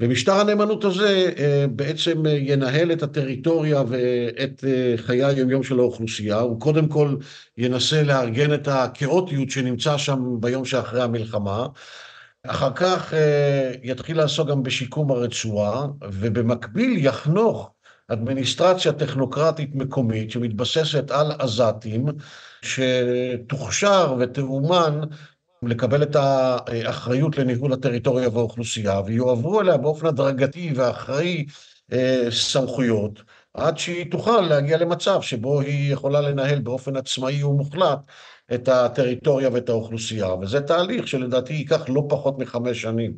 ומשטר 0.00 0.32
הנאמנות 0.32 0.84
הזה 0.84 1.32
אה, 1.38 1.64
בעצם 1.70 2.22
ינהל 2.26 2.92
את 2.92 3.02
הטריטוריה 3.02 3.82
ואת 3.88 4.64
חיי 4.96 5.24
היומיום 5.24 5.62
של 5.62 5.78
האוכלוסייה, 5.78 6.38
הוא 6.38 6.60
קודם 6.60 6.88
כל 6.88 7.16
ינסה 7.58 8.02
לארגן 8.02 8.54
את 8.54 8.68
הכאוטיות 8.68 9.50
שנמצא 9.50 9.98
שם 9.98 10.36
ביום 10.40 10.64
שאחרי 10.64 11.02
המלחמה, 11.02 11.66
אחר 12.46 12.72
כך 12.72 13.14
יתחיל 13.82 14.16
לעסוק 14.16 14.48
גם 14.48 14.62
בשיקום 14.62 15.10
הרצועה, 15.10 15.86
ובמקביל 16.02 17.06
יחנוך 17.06 17.70
אדמיניסטרציה 18.08 18.92
טכנוקרטית 18.92 19.74
מקומית 19.74 20.30
שמתבססת 20.30 21.10
על 21.10 21.32
עזתים, 21.38 22.06
שתוכשר 22.62 24.14
ותאומן 24.18 25.00
לקבל 25.62 26.02
את 26.02 26.16
האחריות 26.16 27.38
לניהול 27.38 27.72
הטריטוריה 27.72 28.28
והאוכלוסייה, 28.28 29.00
ויועברו 29.06 29.60
אליה 29.60 29.76
באופן 29.76 30.06
הדרגתי 30.06 30.72
ואחראי 30.76 31.46
אה, 31.92 32.26
סמכויות, 32.30 33.22
עד 33.54 33.78
שהיא 33.78 34.10
תוכל 34.10 34.40
להגיע 34.40 34.78
למצב 34.78 35.22
שבו 35.22 35.60
היא 35.60 35.92
יכולה 35.92 36.20
לנהל 36.20 36.58
באופן 36.58 36.96
עצמאי 36.96 37.42
ומוחלט 37.42 37.98
את 38.54 38.68
הטריטוריה 38.68 39.48
ואת 39.52 39.68
האוכלוסייה, 39.68 40.34
וזה 40.34 40.60
תהליך 40.60 41.08
שלדעתי 41.08 41.52
ייקח 41.52 41.88
לא 41.88 42.02
פחות 42.08 42.38
מחמש 42.38 42.82
שנים. 42.82 43.12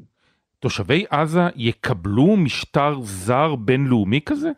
תושבי 0.60 1.04
עזה 1.10 1.40
יקבלו 1.56 2.36
משטר 2.36 2.94
זר 3.02 3.54
בינלאומי 3.54 4.20
כזה? 4.26 4.50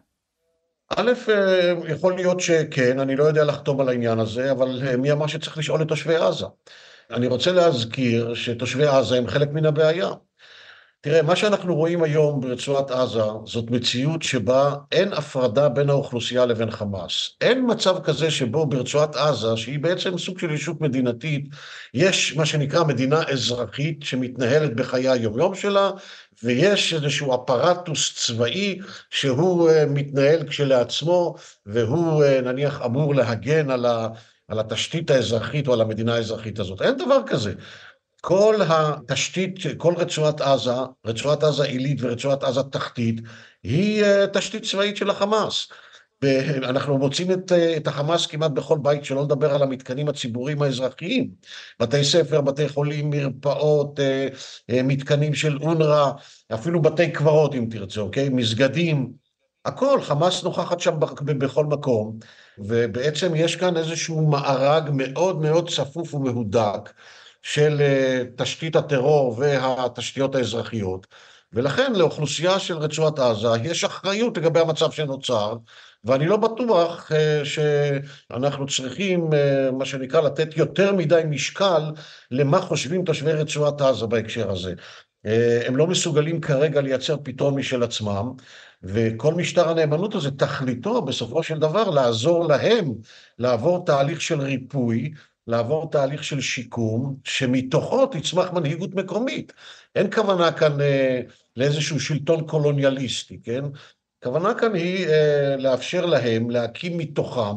א', 0.96 1.12
אה, 1.28 1.72
יכול 1.88 2.14
להיות 2.14 2.40
שכן, 2.40 2.98
אני 3.00 3.16
לא 3.16 3.24
יודע 3.24 3.44
לחתום 3.44 3.80
על 3.80 3.88
העניין 3.88 4.18
הזה, 4.18 4.52
אבל 4.52 4.82
אה, 4.86 4.96
מי 4.96 5.12
אמר 5.12 5.26
שצריך 5.26 5.58
לשאול 5.58 5.82
את 5.82 5.88
תושבי 5.88 6.16
עזה? 6.16 6.46
אני 7.10 7.26
רוצה 7.26 7.52
להזכיר 7.52 8.34
שתושבי 8.34 8.86
עזה 8.86 9.18
הם 9.18 9.26
חלק 9.26 9.48
מן 9.52 9.66
הבעיה. 9.66 10.08
תראה, 11.04 11.22
מה 11.22 11.36
שאנחנו 11.36 11.74
רואים 11.74 12.02
היום 12.02 12.40
ברצועת 12.40 12.90
עזה 12.90 13.22
זאת 13.44 13.70
מציאות 13.70 14.22
שבה 14.22 14.74
אין 14.92 15.12
הפרדה 15.12 15.68
בין 15.68 15.90
האוכלוסייה 15.90 16.46
לבין 16.46 16.70
חמאס. 16.70 17.30
אין 17.40 17.64
מצב 17.70 18.00
כזה 18.04 18.30
שבו 18.30 18.66
ברצועת 18.66 19.16
עזה, 19.16 19.56
שהיא 19.56 19.78
בעצם 19.78 20.18
סוג 20.18 20.38
של 20.38 20.50
ישות 20.50 20.80
מדינתית, 20.80 21.44
יש 21.94 22.36
מה 22.36 22.46
שנקרא 22.46 22.84
מדינה 22.84 23.22
אזרחית 23.32 24.02
שמתנהלת 24.02 24.76
בחיי 24.76 25.08
היומיום 25.08 25.54
שלה, 25.54 25.90
ויש 26.42 26.94
איזשהו 26.94 27.34
אפרטוס 27.34 28.26
צבאי 28.26 28.78
שהוא 29.10 29.70
אה, 29.70 29.86
מתנהל 29.86 30.48
כשלעצמו, 30.48 31.34
והוא 31.66 32.24
אה, 32.24 32.40
נניח 32.40 32.82
אמור 32.84 33.14
להגן 33.14 33.70
על 33.70 33.86
ה... 33.86 34.08
על 34.48 34.58
התשתית 34.58 35.10
האזרחית 35.10 35.68
או 35.68 35.72
על 35.72 35.80
המדינה 35.80 36.14
האזרחית 36.14 36.58
הזאת. 36.58 36.82
אין 36.82 36.96
דבר 36.96 37.18
כזה. 37.26 37.52
כל 38.26 38.60
התשתית, 38.68 39.54
כל 39.76 39.94
רצועת 39.96 40.40
עזה, 40.40 40.74
רצועת 41.06 41.42
עזה 41.42 41.64
עילית 41.64 41.98
ורצועת 42.00 42.42
עזה 42.42 42.62
תחתית, 42.62 43.20
היא 43.62 44.04
אה, 44.04 44.26
תשתית 44.32 44.62
צבאית 44.64 44.96
של 44.96 45.10
החמאס. 45.10 45.68
אנחנו 46.62 46.98
מוצאים 46.98 47.32
את, 47.32 47.52
אה, 47.52 47.76
את 47.76 47.86
החמאס 47.86 48.26
כמעט 48.26 48.50
בכל 48.50 48.78
בית, 48.82 49.04
שלא 49.04 49.22
לדבר 49.22 49.54
על 49.54 49.62
המתקנים 49.62 50.08
הציבוריים 50.08 50.62
האזרחיים. 50.62 51.30
בתי 51.80 52.04
ספר, 52.04 52.40
בתי 52.40 52.68
חולים, 52.68 53.10
מרפאות, 53.10 54.00
אה, 54.00 54.28
מתקנים 54.84 55.34
של 55.34 55.58
אונר"א, 55.62 56.10
אפילו 56.54 56.82
בתי 56.82 57.10
קברות 57.10 57.54
אם 57.54 57.66
תרצה, 57.70 58.00
אוקיי? 58.00 58.28
מסגדים, 58.28 59.12
הכל, 59.64 60.00
חמאס 60.02 60.44
נוכחת 60.44 60.80
שם 60.80 60.94
בכל 61.38 61.64
מקום. 61.64 62.18
ובעצם 62.58 63.34
יש 63.34 63.56
כאן 63.56 63.76
איזשהו 63.76 64.26
מארג 64.26 64.90
מאוד 64.92 65.40
מאוד 65.40 65.70
צפוף 65.70 66.14
ומהודק 66.14 66.90
של 67.44 67.80
אה, 67.80 68.22
תשתית 68.36 68.76
הטרור 68.76 69.38
והתשתיות 69.38 70.34
האזרחיות, 70.34 71.06
ולכן 71.52 71.92
לאוכלוסייה 71.92 72.58
של 72.58 72.76
רצועת 72.76 73.18
עזה 73.18 73.48
יש 73.62 73.84
אחריות 73.84 74.38
לגבי 74.38 74.60
המצב 74.60 74.90
שנוצר, 74.90 75.56
ואני 76.04 76.26
לא 76.26 76.36
בטוח 76.36 77.12
אה, 77.12 77.42
שאנחנו 77.44 78.66
צריכים, 78.66 79.32
אה, 79.32 79.70
מה 79.70 79.84
שנקרא, 79.84 80.20
לתת 80.20 80.56
יותר 80.56 80.92
מדי 80.92 81.22
משקל 81.28 81.82
למה 82.30 82.60
חושבים 82.60 83.04
תושבי 83.04 83.32
רצועת 83.32 83.80
עזה 83.80 84.06
בהקשר 84.06 84.50
הזה. 84.50 84.74
הם 85.66 85.76
לא 85.76 85.86
מסוגלים 85.86 86.40
כרגע 86.40 86.80
לייצר 86.80 87.16
פתרון 87.22 87.54
משל 87.54 87.82
עצמם, 87.82 88.32
וכל 88.82 89.34
משטר 89.34 89.68
הנאמנות 89.68 90.14
הזה, 90.14 90.30
תכליתו 90.30 91.02
בסופו 91.02 91.42
של 91.42 91.58
דבר 91.58 91.90
לעזור 91.90 92.48
להם 92.48 92.94
לעבור 93.38 93.84
תהליך 93.86 94.20
של 94.20 94.40
ריפוי, 94.40 95.12
לעבור 95.46 95.90
תהליך 95.90 96.24
של 96.24 96.40
שיקום, 96.40 97.16
שמתוכו 97.24 98.06
תצמח 98.06 98.52
מנהיגות 98.52 98.94
מקומית. 98.94 99.52
אין 99.94 100.10
כוונה 100.14 100.52
כאן 100.52 100.80
אה, 100.80 101.20
לאיזשהו 101.56 102.00
שלטון 102.00 102.46
קולוניאליסטי, 102.46 103.40
כן? 103.42 103.64
הכוונה 104.20 104.54
כאן 104.54 104.74
היא 104.74 105.06
אה, 105.06 105.56
לאפשר 105.56 106.06
להם 106.06 106.50
להקים 106.50 106.98
מתוכם 106.98 107.56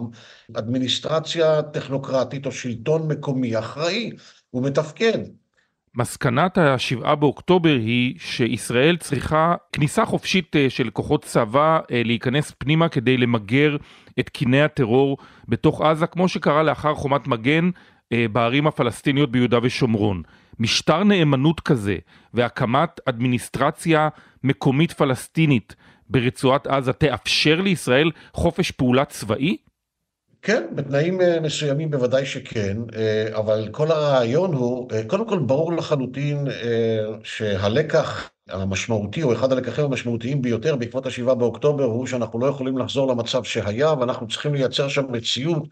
אדמיניסטרציה 0.54 1.62
טכנוקרטית 1.62 2.46
או 2.46 2.52
שלטון 2.52 3.08
מקומי 3.08 3.60
אחראי 3.60 4.12
ומתפקד. 4.54 5.20
מסקנת 5.98 6.58
השבעה 6.58 7.16
באוקטובר 7.16 7.78
היא 7.82 8.16
שישראל 8.20 8.98
צריכה 8.98 9.56
כניסה 9.74 10.06
חופשית 10.06 10.56
אה, 10.56 10.70
של 10.70 10.90
כוחות 10.90 11.24
צבא 11.24 11.80
אה, 11.92 12.02
להיכנס 12.06 12.52
פנימה 12.58 12.90
כדי 12.90 13.18
למגר 13.18 13.78
את 14.20 14.30
קיני 14.30 14.62
הטרור 14.62 15.18
בתוך 15.48 15.82
עזה, 15.82 16.08
כמו 16.08 16.28
שקרה 16.28 16.64
לאחר 16.64 16.96
חומת 16.96 17.28
מגן 17.28 17.70
אה, 18.12 18.26
בערים 18.32 18.68
הפלסטיניות 18.68 19.32
ביהודה 19.32 19.60
ושומרון. 19.64 20.22
משטר 20.60 21.04
נאמנות 21.04 21.60
כזה 21.60 21.98
והקמת 22.34 23.00
אדמיניסטרציה 23.06 24.10
מקומית 24.44 24.92
פלסטינית 24.92 25.76
ברצועת 26.10 26.68
עזה 26.68 26.94
תאפשר 26.94 27.62
לישראל 27.62 28.12
חופש 28.34 28.72
פעולה 28.72 29.06
צבאי? 29.06 29.58
כן, 30.42 30.64
בתנאים 30.76 31.22
אה, 31.22 31.40
מסוימים 31.40 31.92
בוודאי 31.92 32.26
שכן, 32.26 32.78
אה, 32.96 33.38
אבל 33.38 33.70
כל 33.72 33.92
הרעיון 33.92 34.54
הוא, 34.54 34.92
אה, 34.92 35.04
קודם 35.08 35.28
כל 35.30 35.40
ברור 35.40 35.74
לחלוטין 35.74 36.48
שהלקח 37.24 38.30
המשמעותי, 38.50 39.24
או 39.24 39.34
אחד 39.34 39.52
הלקחים 39.52 39.86
המשמעותיים 39.86 40.42
ביותר 40.42 40.76
בעקבות 40.76 41.06
השבעה 41.06 41.36
באוקטובר, 41.36 41.84
הוא 41.84 42.08
שאנחנו 42.08 42.40
לא 42.40 42.46
יכולים 42.46 42.78
לחזור 42.78 43.08
למצב 43.08 43.44
שהיה, 43.44 43.94
ואנחנו 43.94 44.28
צריכים 44.28 44.54
לייצר 44.54 44.88
שם 44.88 45.12
מציאות 45.12 45.64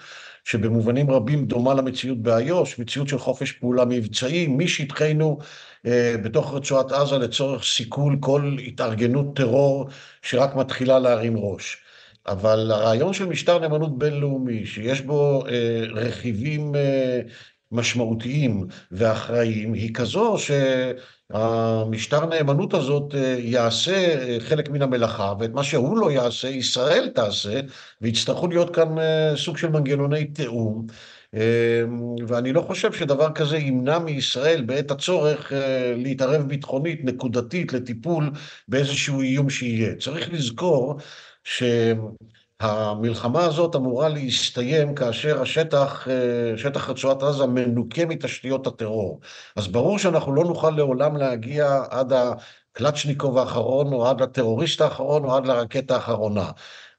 שבמובנים 0.44 1.12
רבים 1.12 1.46
דומה 1.46 1.74
למציאות 1.74 2.22
באיו"ש, 2.22 2.80
מציאות 2.80 3.08
של 3.08 3.18
חופש 3.20 3.52
פעולה 3.52 3.86
מבצעי, 3.86 4.48
משטחנו 4.48 5.38
בתוך 6.24 6.54
רצועת 6.54 6.92
עזה 6.92 7.18
לצורך 7.18 7.64
סיכול 7.64 8.18
כל 8.20 8.58
התארגנות 8.68 9.36
טרור 9.36 9.90
שרק 10.22 10.56
מתחילה 10.56 11.00
להרים 11.00 11.38
ראש. 11.38 11.85
אבל 12.28 12.72
הרעיון 12.72 13.14
של 13.14 13.26
משטר 13.26 13.60
נאמנות 13.60 13.98
בינלאומי, 13.98 14.66
שיש 14.66 15.02
בו 15.02 15.44
אה, 15.48 15.84
רכיבים 15.94 16.76
אה, 16.76 17.22
משמעותיים 17.72 18.68
ואחראיים, 18.92 19.74
היא 19.74 19.94
כזו 19.94 20.36
שהמשטר 21.32 22.26
נאמנות 22.26 22.74
הזאת 22.74 23.16
אה, 23.16 23.36
יעשה 23.40 23.94
אה, 23.94 24.38
חלק 24.40 24.70
מן 24.70 24.82
המלאכה, 24.82 25.34
ואת 25.40 25.50
מה 25.54 25.64
שהוא 25.64 25.98
לא 25.98 26.12
יעשה, 26.12 26.48
ישראל 26.48 27.10
תעשה, 27.16 27.60
ויצטרכו 28.02 28.48
להיות 28.48 28.76
כאן 28.76 29.00
אה, 29.00 29.34
סוג 29.38 29.58
של 29.58 29.70
מנגנוני 29.70 30.26
תיאום. 30.26 30.88
ואני 32.28 32.54
לא 32.54 32.62
חושב 32.62 32.94
שדבר 32.94 33.32
כזה 33.34 33.58
ימנע 33.58 34.00
מישראל 34.00 34.62
בעת 34.62 34.92
הצורך 34.92 35.52
להתערב 35.96 36.42
ביטחונית, 36.48 37.04
נקודתית, 37.04 37.74
לטיפול 37.74 38.32
באיזשהו 38.68 39.22
איום 39.22 39.50
שיהיה. 39.50 39.96
צריך 39.96 40.34
לזכור 40.34 41.00
שהמלחמה 41.46 43.46
הזאת 43.46 43.76
אמורה 43.76 44.10
להסתיים 44.10 44.96
כאשר 44.96 45.42
השטח, 45.42 46.08
אה, 46.08 46.58
שטח 46.58 46.90
רצועת 46.90 47.24
עזה 47.24 47.46
מנוקה 47.46 48.06
מתשתיות 48.06 48.68
הטרור. 48.68 49.20
אז 49.56 49.68
ברור 49.68 50.00
שאנחנו 50.00 50.36
לא 50.36 50.44
נוכל 50.44 50.70
לעולם 50.70 51.18
להגיע 51.18 51.84
עד 51.90 52.14
הקלצ'ניקוב 52.14 53.38
האחרון, 53.38 53.94
או 53.94 54.08
עד 54.08 54.22
הטרוריסט 54.22 54.82
האחרון, 54.82 55.26
או 55.26 55.36
עד 55.36 55.46
לרקטה 55.46 55.96
האחרונה. 55.96 56.52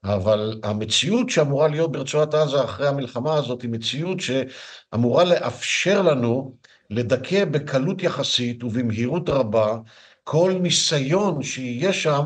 אבל 0.05 0.61
המציאות 0.63 1.31
שאמורה 1.31 1.69
להיות 1.69 1.93
ברצועת 1.93 2.35
עזה 2.35 2.65
אחרי 2.65 2.89
המלחמה 2.89 3.35
הזאת 3.35 3.63
היא 3.63 3.71
מציאות 3.71 4.19
שאמורה 4.21 5.25
לאפשר 5.25 6.03
לנו 6.03 6.57
לדכא 6.91 7.45
בקלות 7.45 8.03
יחסית 8.03 8.65
ובמהירות 8.65 9.29
רבה 9.29 9.77
כל 10.29 10.53
ניסיון 10.61 11.43
שיהיה 11.43 11.93
שם 11.93 12.23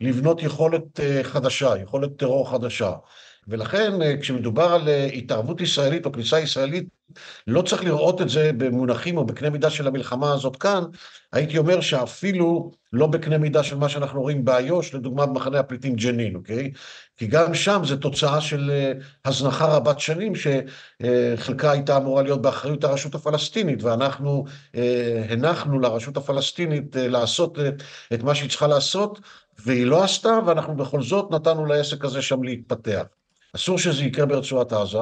לבנות 0.00 0.42
יכולת 0.42 1.00
אה, 1.00 1.24
חדשה, 1.24 1.78
יכולת 1.82 2.16
טרור 2.16 2.50
חדשה. 2.50 2.92
ולכן 3.48 4.02
אה, 4.02 4.16
כשמדובר 4.20 4.62
על 4.62 4.88
אה, 4.88 5.04
התערבות 5.04 5.60
ישראלית 5.60 6.06
או 6.06 6.12
כניסה 6.12 6.40
ישראלית, 6.40 6.84
לא 7.46 7.62
צריך 7.62 7.84
לראות 7.84 8.20
את 8.22 8.28
זה 8.28 8.50
במונחים 8.56 9.16
או 9.16 9.24
בקנה 9.24 9.50
מידה 9.50 9.70
של 9.70 9.86
המלחמה 9.86 10.32
הזאת 10.32 10.56
כאן, 10.56 10.84
הייתי 11.32 11.58
אומר 11.58 11.80
שאפילו 11.80 12.70
לא 12.92 13.06
בקנה 13.06 13.38
מידה 13.38 13.62
של 13.62 13.76
מה 13.76 13.88
שאנחנו 13.88 14.20
רואים 14.20 14.44
באיו"ש, 14.44 14.94
לדוגמה 14.94 15.26
במחנה 15.26 15.58
הפליטים 15.58 15.94
ג'נין, 15.94 16.34
אוקיי? 16.34 16.72
כי 17.16 17.26
גם 17.26 17.54
שם 17.54 17.82
זה 17.84 17.96
תוצאה 17.96 18.40
של 18.40 18.70
אה, 18.70 18.92
הזנחה 19.24 19.66
רבת 19.66 20.00
שנים, 20.00 20.32
שחלקה 20.34 21.70
הייתה 21.70 21.96
אמורה 21.96 22.22
להיות 22.22 22.42
באחריות 22.42 22.84
הרשות 22.84 23.14
הפלסטינית, 23.14 23.82
ואנחנו 23.82 24.44
הנחנו 25.28 25.80
לרשות 25.80 26.16
הפלסטינית 26.16 26.96
לעשות 26.96 27.58
את 28.14 28.22
מה 28.22 28.34
שהיא 28.34 28.50
צריכה 28.50 28.66
לעשות, 28.66 29.20
והיא 29.58 29.86
לא 29.86 30.04
עשתה, 30.04 30.38
ואנחנו 30.46 30.76
בכל 30.76 31.02
זאת 31.02 31.30
נתנו 31.30 31.66
לעסק 31.66 32.04
הזה 32.04 32.22
שם 32.22 32.42
להתפתח. 32.42 33.02
אסור 33.56 33.78
שזה 33.78 34.04
יקרה 34.04 34.26
ברצועת 34.26 34.72
עזה, 34.72 34.98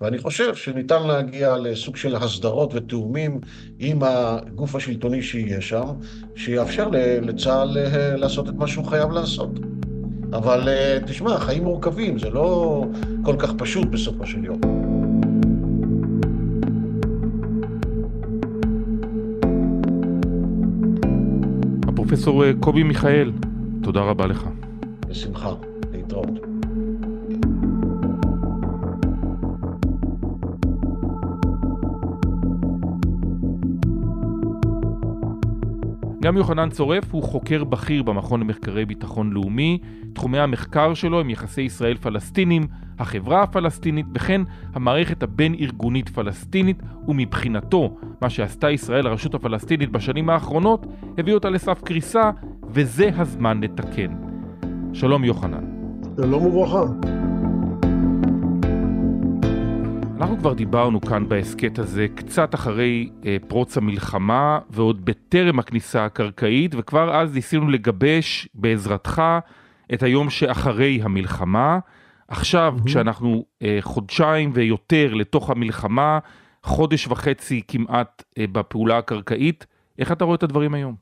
ואני 0.00 0.18
חושב 0.18 0.54
שניתן 0.54 1.06
להגיע 1.06 1.56
לסוג 1.56 1.96
של 1.96 2.16
הסדרות 2.16 2.74
ותאומים 2.74 3.40
עם 3.78 4.02
הגוף 4.02 4.74
השלטוני 4.74 5.22
שיהיה 5.22 5.60
שם, 5.60 5.86
שיאפשר 6.34 6.88
לצה"ל 7.22 7.78
אה, 7.78 8.16
לעשות 8.16 8.48
את 8.48 8.54
מה 8.54 8.66
שהוא 8.66 8.84
חייב 8.84 9.10
לעשות. 9.10 9.50
אבל 10.32 10.68
אה, 10.68 10.98
תשמע, 11.06 11.38
חיים 11.38 11.64
מורכבים, 11.64 12.18
זה 12.18 12.30
לא 12.30 12.84
כל 13.22 13.36
כך 13.38 13.52
פשוט 13.58 13.88
בסופו 13.88 14.26
של 14.26 14.44
יום. 14.44 14.60
הפרופסור 21.88 22.44
אה, 22.44 22.50
קובי 22.60 22.82
מיכאל, 22.82 23.32
תודה 23.82 24.00
רבה 24.00 24.26
לך. 24.26 24.44
בשמחה, 25.08 25.52
להתראות. 25.92 26.55
גם 36.26 36.36
יוחנן 36.36 36.70
צורף 36.70 37.04
הוא 37.14 37.22
חוקר 37.22 37.64
בכיר 37.64 38.02
במכון 38.02 38.40
למחקרי 38.40 38.84
ביטחון 38.84 39.32
לאומי, 39.32 39.78
תחומי 40.12 40.38
המחקר 40.38 40.94
שלו 40.94 41.20
הם 41.20 41.30
יחסי 41.30 41.62
ישראל-פלסטינים, 41.62 42.66
החברה 42.98 43.42
הפלסטינית 43.42 44.06
וכן 44.14 44.40
המערכת 44.74 45.22
הבין-ארגונית 45.22 46.08
פלסטינית, 46.08 46.82
ומבחינתו, 47.08 47.96
מה 48.22 48.30
שעשתה 48.30 48.70
ישראל 48.70 49.04
לרשות 49.04 49.34
הפלסטינית 49.34 49.90
בשנים 49.90 50.30
האחרונות, 50.30 50.86
הביא 51.18 51.34
אותה 51.34 51.50
לסף 51.50 51.82
קריסה, 51.82 52.30
וזה 52.68 53.10
הזמן 53.16 53.60
לתקן. 53.60 54.16
שלום 54.92 55.24
יוחנן. 55.24 55.64
שלום 56.16 56.46
וברכה. 56.46 56.82
אנחנו 60.16 60.38
כבר 60.38 60.52
דיברנו 60.52 61.00
כאן 61.00 61.28
בהסכת 61.28 61.78
הזה 61.78 62.06
קצת 62.14 62.54
אחרי 62.54 63.10
אה, 63.24 63.36
פרוץ 63.48 63.76
המלחמה 63.76 64.58
ועוד 64.70 65.04
בטרם 65.04 65.58
הכניסה 65.58 66.04
הקרקעית 66.04 66.74
וכבר 66.78 67.16
אז 67.16 67.34
ניסינו 67.34 67.68
לגבש 67.68 68.48
בעזרתך 68.54 69.22
את 69.94 70.02
היום 70.02 70.30
שאחרי 70.30 71.00
המלחמה. 71.02 71.78
עכשיו 72.28 72.74
mm-hmm. 72.78 72.86
כשאנחנו 72.86 73.44
אה, 73.62 73.78
חודשיים 73.80 74.50
ויותר 74.54 75.14
לתוך 75.14 75.50
המלחמה, 75.50 76.18
חודש 76.62 77.06
וחצי 77.06 77.62
כמעט 77.68 78.22
אה, 78.38 78.44
בפעולה 78.52 78.98
הקרקעית, 78.98 79.66
איך 79.98 80.12
אתה 80.12 80.24
רואה 80.24 80.36
את 80.36 80.42
הדברים 80.42 80.74
היום? 80.74 80.94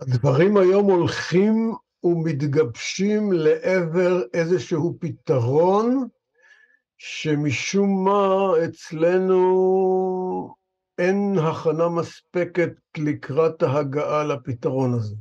הדברים 0.00 0.56
היום 0.56 0.84
הולכים 0.84 1.72
ומתגבשים 2.04 3.32
לעבר 3.32 4.22
איזשהו 4.34 4.96
פתרון 5.00 6.06
שמשום 7.04 8.04
מה 8.04 8.52
אצלנו 8.64 10.54
אין 10.98 11.38
הכנה 11.38 11.88
מספקת 11.88 12.70
לקראת 12.98 13.62
ההגעה 13.62 14.24
לפתרון 14.24 14.94
הזה. 14.94 15.16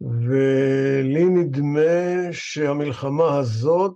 ולי 0.00 1.24
נדמה 1.24 2.32
שהמלחמה 2.32 3.38
הזאת 3.38 3.94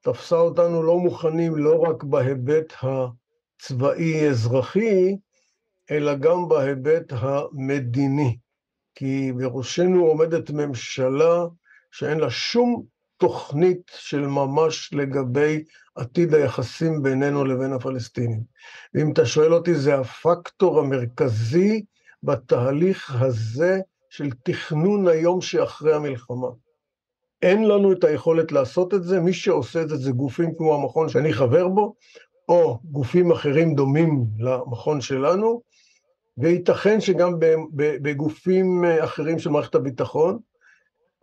תפסה 0.00 0.36
אותנו 0.36 0.82
לא 0.82 0.98
מוכנים 0.98 1.56
לא 1.56 1.80
רק 1.80 2.02
בהיבט 2.02 2.72
הצבאי-אזרחי, 3.60 5.16
אלא 5.90 6.14
גם 6.14 6.48
בהיבט 6.48 7.12
המדיני. 7.12 8.36
כי 8.94 9.32
בראשנו 9.32 10.06
עומדת 10.06 10.50
ממשלה 10.50 11.44
שאין 11.90 12.18
לה 12.18 12.30
שום 12.30 12.84
תוכנית 13.16 13.90
של 13.94 14.26
ממש 14.26 14.90
לגבי 14.92 15.64
עתיד 15.94 16.34
היחסים 16.34 17.02
בינינו 17.02 17.44
לבין 17.44 17.72
הפלסטינים. 17.72 18.40
ואם 18.94 19.12
אתה 19.12 19.26
שואל 19.26 19.54
אותי, 19.54 19.74
זה 19.74 19.94
הפקטור 19.94 20.80
המרכזי 20.80 21.84
בתהליך 22.22 23.22
הזה 23.22 23.80
של 24.10 24.30
תכנון 24.42 25.08
היום 25.08 25.40
שאחרי 25.40 25.94
המלחמה. 25.94 26.48
אין 27.42 27.68
לנו 27.68 27.92
את 27.92 28.04
היכולת 28.04 28.52
לעשות 28.52 28.94
את 28.94 29.04
זה, 29.04 29.20
מי 29.20 29.32
שעושה 29.32 29.82
את 29.82 29.88
זה 29.88 29.96
זה 29.96 30.12
גופים 30.12 30.54
כמו 30.54 30.74
המכון 30.74 31.08
שאני 31.08 31.32
חבר 31.32 31.68
בו, 31.68 31.94
או 32.48 32.78
גופים 32.84 33.32
אחרים 33.32 33.74
דומים 33.74 34.24
למכון 34.38 35.00
שלנו, 35.00 35.62
וייתכן 36.38 37.00
שגם 37.00 37.34
בגופים 37.74 38.84
אחרים 38.84 39.38
של 39.38 39.50
מערכת 39.50 39.74
הביטחון, 39.74 40.38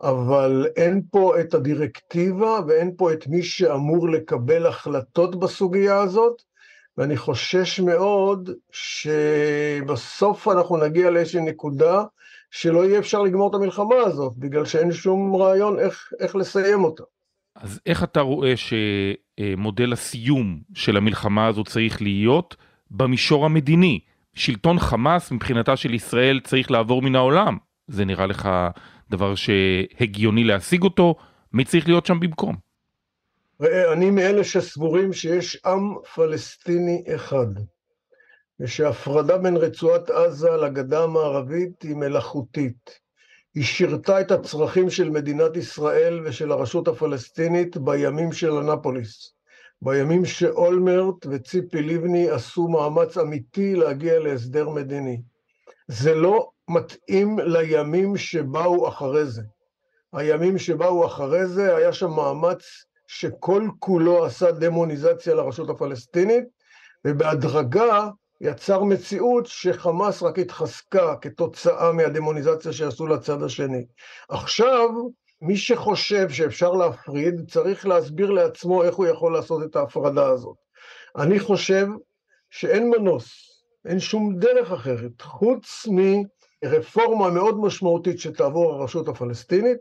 אבל 0.02 0.66
אין 0.76 1.02
פה 1.10 1.40
את 1.40 1.54
הדירקטיבה 1.54 2.58
ואין 2.66 2.92
פה 2.96 3.12
את 3.12 3.26
מי 3.26 3.42
שאמור 3.42 4.08
לקבל 4.08 4.66
החלטות 4.66 5.40
בסוגיה 5.40 6.00
הזאת, 6.00 6.42
ואני 6.98 7.16
חושש 7.16 7.80
מאוד 7.80 8.50
שבסוף 8.72 10.48
אנחנו 10.48 10.76
נגיע 10.76 11.10
לאיזושהי 11.10 11.40
נקודה 11.40 12.04
שלא 12.50 12.84
יהיה 12.84 12.98
אפשר 12.98 13.22
לגמור 13.22 13.50
את 13.50 13.54
המלחמה 13.54 13.96
הזאת, 14.04 14.32
בגלל 14.36 14.64
שאין 14.64 14.92
שום 14.92 15.36
רעיון 15.36 15.78
איך, 15.78 16.12
איך 16.20 16.36
לסיים 16.36 16.84
אותה. 16.84 17.02
אז 17.56 17.80
איך 17.86 18.04
אתה 18.04 18.20
רואה 18.20 18.54
שמודל 18.56 19.92
הסיום 19.92 20.60
של 20.74 20.96
המלחמה 20.96 21.46
הזו 21.46 21.64
צריך 21.64 22.02
להיות 22.02 22.56
במישור 22.90 23.44
המדיני? 23.44 24.00
שלטון 24.34 24.78
חמאס 24.78 25.32
מבחינתה 25.32 25.76
של 25.76 25.94
ישראל 25.94 26.40
צריך 26.44 26.70
לעבור 26.70 27.02
מן 27.02 27.16
העולם. 27.16 27.56
זה 27.88 28.04
נראה 28.04 28.26
לך 28.26 28.48
דבר 29.12 29.34
שהגיוני 29.34 30.44
להשיג 30.44 30.82
אותו, 30.82 31.14
מי 31.52 31.64
צריך 31.64 31.88
להיות 31.88 32.06
שם 32.06 32.20
במקום? 32.20 32.56
ראה, 33.60 33.92
אני 33.92 34.10
מאלה 34.10 34.44
שסבורים 34.44 35.12
שיש 35.12 35.56
עם 35.66 35.94
פלסטיני 36.14 37.02
אחד, 37.14 37.46
ושהפרדה 38.60 39.38
בין 39.38 39.56
רצועת 39.56 40.10
עזה 40.10 40.50
לגדה 40.50 41.04
המערבית 41.04 41.82
היא 41.82 41.96
מלאכותית. 41.96 43.02
היא 43.54 43.64
שירתה 43.64 44.20
את 44.20 44.30
הצרכים 44.30 44.90
של 44.90 45.10
מדינת 45.10 45.56
ישראל 45.56 46.20
ושל 46.24 46.52
הרשות 46.52 46.88
הפלסטינית 46.88 47.76
בימים 47.76 48.32
של 48.32 48.52
אנפוליס, 48.52 49.34
בימים 49.82 50.24
שאולמרט 50.24 51.26
וציפי 51.30 51.82
לבני 51.82 52.30
עשו 52.30 52.68
מאמץ 52.68 53.18
אמיתי 53.18 53.74
להגיע 53.74 54.18
להסדר 54.18 54.68
מדיני. 54.68 55.20
זה 55.88 56.14
לא 56.14 56.50
מתאים 56.70 57.38
לימים 57.38 58.16
שבאו 58.16 58.88
אחרי 58.88 59.26
זה. 59.26 59.42
הימים 60.12 60.58
שבאו 60.58 61.06
אחרי 61.06 61.46
זה, 61.46 61.76
היה 61.76 61.92
שם 61.92 62.10
מאמץ 62.10 62.62
שכל 63.06 63.68
כולו 63.78 64.24
עשה 64.24 64.52
דמוניזציה 64.52 65.34
לרשות 65.34 65.70
הפלסטינית, 65.70 66.44
ובהדרגה 67.04 68.08
יצר 68.40 68.84
מציאות 68.84 69.46
שחמאס 69.46 70.22
רק 70.22 70.38
התחזקה 70.38 71.16
כתוצאה 71.16 71.92
מהדמוניזציה 71.92 72.72
שעשו 72.72 73.06
לצד 73.06 73.42
השני. 73.42 73.84
עכשיו, 74.28 74.88
מי 75.42 75.56
שחושב 75.56 76.30
שאפשר 76.30 76.72
להפריד, 76.72 77.50
צריך 77.50 77.86
להסביר 77.86 78.30
לעצמו 78.30 78.84
איך 78.84 78.94
הוא 78.94 79.06
יכול 79.06 79.32
לעשות 79.32 79.62
את 79.62 79.76
ההפרדה 79.76 80.28
הזאת. 80.28 80.56
אני 81.16 81.40
חושב 81.40 81.86
שאין 82.50 82.90
מנוס, 82.90 83.52
אין 83.84 84.00
שום 84.00 84.38
דרך 84.38 84.72
אחרת, 84.72 85.22
חוץ 85.22 85.86
מרפורמה 86.64 87.30
מאוד 87.30 87.60
משמעותית 87.60 88.18
שתעבור 88.18 88.72
הרשות 88.72 89.08
הפלסטינית, 89.08 89.78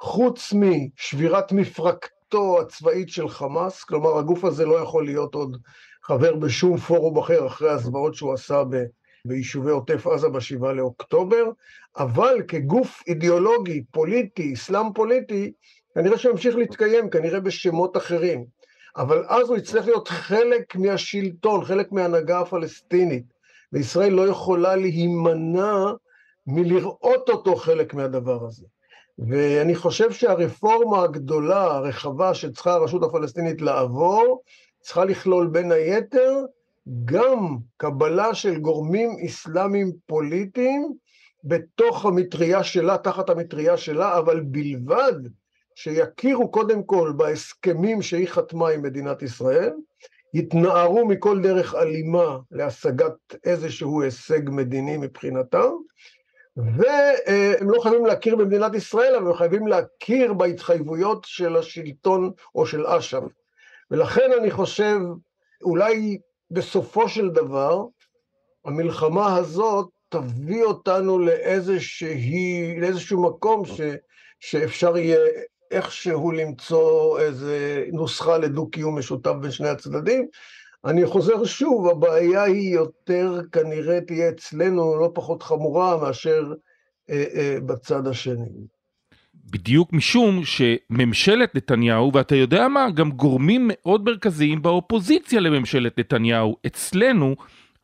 חוץ 0.00 0.52
משבירת 0.52 1.52
מפרקתו 1.52 2.60
הצבאית 2.60 3.08
של 3.08 3.28
חמאס, 3.28 3.84
כלומר 3.84 4.18
הגוף 4.18 4.44
הזה 4.44 4.66
לא 4.66 4.74
יכול 4.74 5.04
להיות 5.04 5.34
עוד 5.34 5.56
חבר 6.02 6.36
בשום 6.36 6.76
פורום 6.76 7.18
אחר 7.18 7.46
אחרי 7.46 7.70
הזוועות 7.70 8.14
שהוא 8.14 8.32
עשה 8.32 8.64
ב, 8.64 8.76
ביישובי 9.24 9.70
עוטף 9.70 10.06
עזה 10.06 10.28
בשבעה 10.28 10.72
לאוקטובר, 10.72 11.44
אבל 11.98 12.42
כגוף 12.48 13.02
אידיאולוגי, 13.06 13.82
פוליטי, 13.90 14.54
אסלאם 14.54 14.92
פוליטי, 14.92 15.52
כנראה 15.94 16.18
שימשיך 16.18 16.56
להתקיים, 16.56 17.10
כנראה 17.10 17.40
בשמות 17.40 17.96
אחרים. 17.96 18.44
אבל 18.96 19.24
אז 19.28 19.48
הוא 19.48 19.56
יצטרך 19.56 19.86
להיות 19.86 20.08
חלק 20.08 20.76
מהשלטון, 20.76 21.64
חלק 21.64 21.92
מההנהגה 21.92 22.40
הפלסטינית, 22.40 23.24
וישראל 23.72 24.12
לא 24.12 24.28
יכולה 24.28 24.76
להימנע 24.76 25.92
מלראות 26.46 27.28
אותו 27.28 27.56
חלק 27.56 27.94
מהדבר 27.94 28.44
הזה. 28.44 28.66
ואני 29.18 29.74
חושב 29.74 30.12
שהרפורמה 30.12 31.02
הגדולה, 31.02 31.62
הרחבה 31.62 32.34
שצריכה 32.34 32.74
הרשות 32.74 33.02
הפלסטינית 33.02 33.60
לעבור, 33.60 34.42
צריכה 34.80 35.04
לכלול 35.04 35.46
בין 35.46 35.72
היתר 35.72 36.44
גם 37.04 37.56
קבלה 37.76 38.34
של 38.34 38.58
גורמים 38.58 39.16
אסלאמיים 39.26 39.92
פוליטיים 40.06 40.92
בתוך 41.44 42.06
המטריה 42.06 42.64
שלה, 42.64 42.98
תחת 42.98 43.30
המטריה 43.30 43.76
שלה, 43.76 44.18
אבל 44.18 44.40
בלבד 44.40 45.14
שיכירו 45.74 46.50
קודם 46.50 46.82
כל 46.82 47.12
בהסכמים 47.16 48.02
שהיא 48.02 48.28
חתמה 48.28 48.68
עם 48.68 48.82
מדינת 48.82 49.22
ישראל, 49.22 49.72
יתנערו 50.34 51.06
מכל 51.06 51.42
דרך 51.42 51.74
אלימה 51.74 52.38
להשגת 52.50 53.34
איזשהו 53.44 54.02
הישג 54.02 54.50
מדיני 54.50 54.96
מבחינתם, 54.96 55.70
והם 56.56 57.70
לא 57.70 57.80
חייבים 57.80 58.06
להכיר 58.06 58.36
במדינת 58.36 58.74
ישראל, 58.74 59.14
אבל 59.14 59.26
הם 59.26 59.34
חייבים 59.34 59.66
להכיר 59.66 60.32
בהתחייבויות 60.32 61.24
של 61.24 61.56
השלטון 61.56 62.32
או 62.54 62.66
של 62.66 62.86
אש"ף. 62.86 63.22
ולכן 63.90 64.30
אני 64.40 64.50
חושב, 64.50 64.98
אולי 65.62 66.18
בסופו 66.50 67.08
של 67.08 67.30
דבר, 67.30 67.84
המלחמה 68.64 69.36
הזאת 69.36 69.88
תביא 70.08 70.64
אותנו 70.64 71.18
לאיזשהו 71.18 73.22
מקום 73.22 73.64
ש, 73.64 73.80
שאפשר 74.40 74.96
יהיה 74.96 75.18
איכשהו 75.70 76.32
למצוא 76.32 77.18
איזה 77.20 77.84
נוסחה 77.92 78.38
לדו-קיום 78.38 78.98
משותף 78.98 79.32
בין 79.40 79.50
שני 79.50 79.68
הצדדים. 79.68 80.26
אני 80.84 81.06
חוזר 81.06 81.44
שוב, 81.44 81.88
הבעיה 81.88 82.42
היא 82.42 82.74
יותר 82.74 83.40
כנראה 83.52 84.00
תהיה 84.00 84.28
אצלנו 84.28 85.00
לא 85.00 85.10
פחות 85.14 85.42
חמורה 85.42 85.96
מאשר 85.96 86.52
אה, 87.10 87.24
אה, 87.34 87.56
בצד 87.66 88.06
השני. 88.06 88.48
בדיוק 89.52 89.92
משום 89.92 90.40
שממשלת 90.44 91.54
נתניהו, 91.54 92.12
ואתה 92.14 92.36
יודע 92.36 92.68
מה, 92.68 92.90
גם 92.90 93.10
גורמים 93.10 93.70
מאוד 93.72 94.04
מרכזיים 94.04 94.62
באופוזיציה 94.62 95.40
לממשלת 95.40 95.98
נתניהו, 95.98 96.56
אצלנו, 96.66 97.36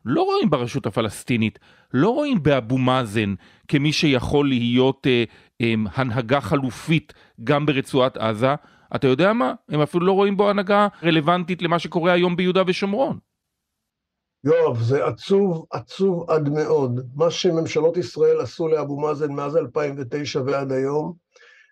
לא 0.05 0.21
רואים 0.21 0.49
ברשות 0.49 0.85
הפלסטינית, 0.85 1.59
לא 1.93 2.09
רואים 2.09 2.43
באבו 2.43 2.77
מאזן 2.77 3.33
כמי 3.67 3.93
שיכול 3.93 4.47
להיות 4.47 5.07
אה, 5.07 5.23
הנהגה 5.95 6.41
חלופית 6.41 7.13
גם 7.43 7.65
ברצועת 7.65 8.17
עזה. 8.17 8.55
אתה 8.95 9.07
יודע 9.07 9.33
מה? 9.33 9.53
הם 9.69 9.81
אפילו 9.81 10.05
לא 10.05 10.11
רואים 10.11 10.37
בו 10.37 10.49
הנהגה 10.49 10.87
רלוונטית 11.03 11.61
למה 11.61 11.79
שקורה 11.79 12.11
היום 12.11 12.35
ביהודה 12.35 12.63
ושומרון. 12.67 13.19
יואב, 14.43 14.81
זה 14.81 15.05
עצוב, 15.05 15.65
עצוב 15.71 16.29
עד 16.29 16.49
מאוד. 16.49 16.99
מה 17.15 17.31
שממשלות 17.31 17.97
ישראל 17.97 18.41
עשו 18.41 18.67
לאבו 18.67 18.99
מאזן 18.99 19.31
מאז 19.31 19.57
2009 19.57 20.41
ועד 20.45 20.71
היום, 20.71 21.13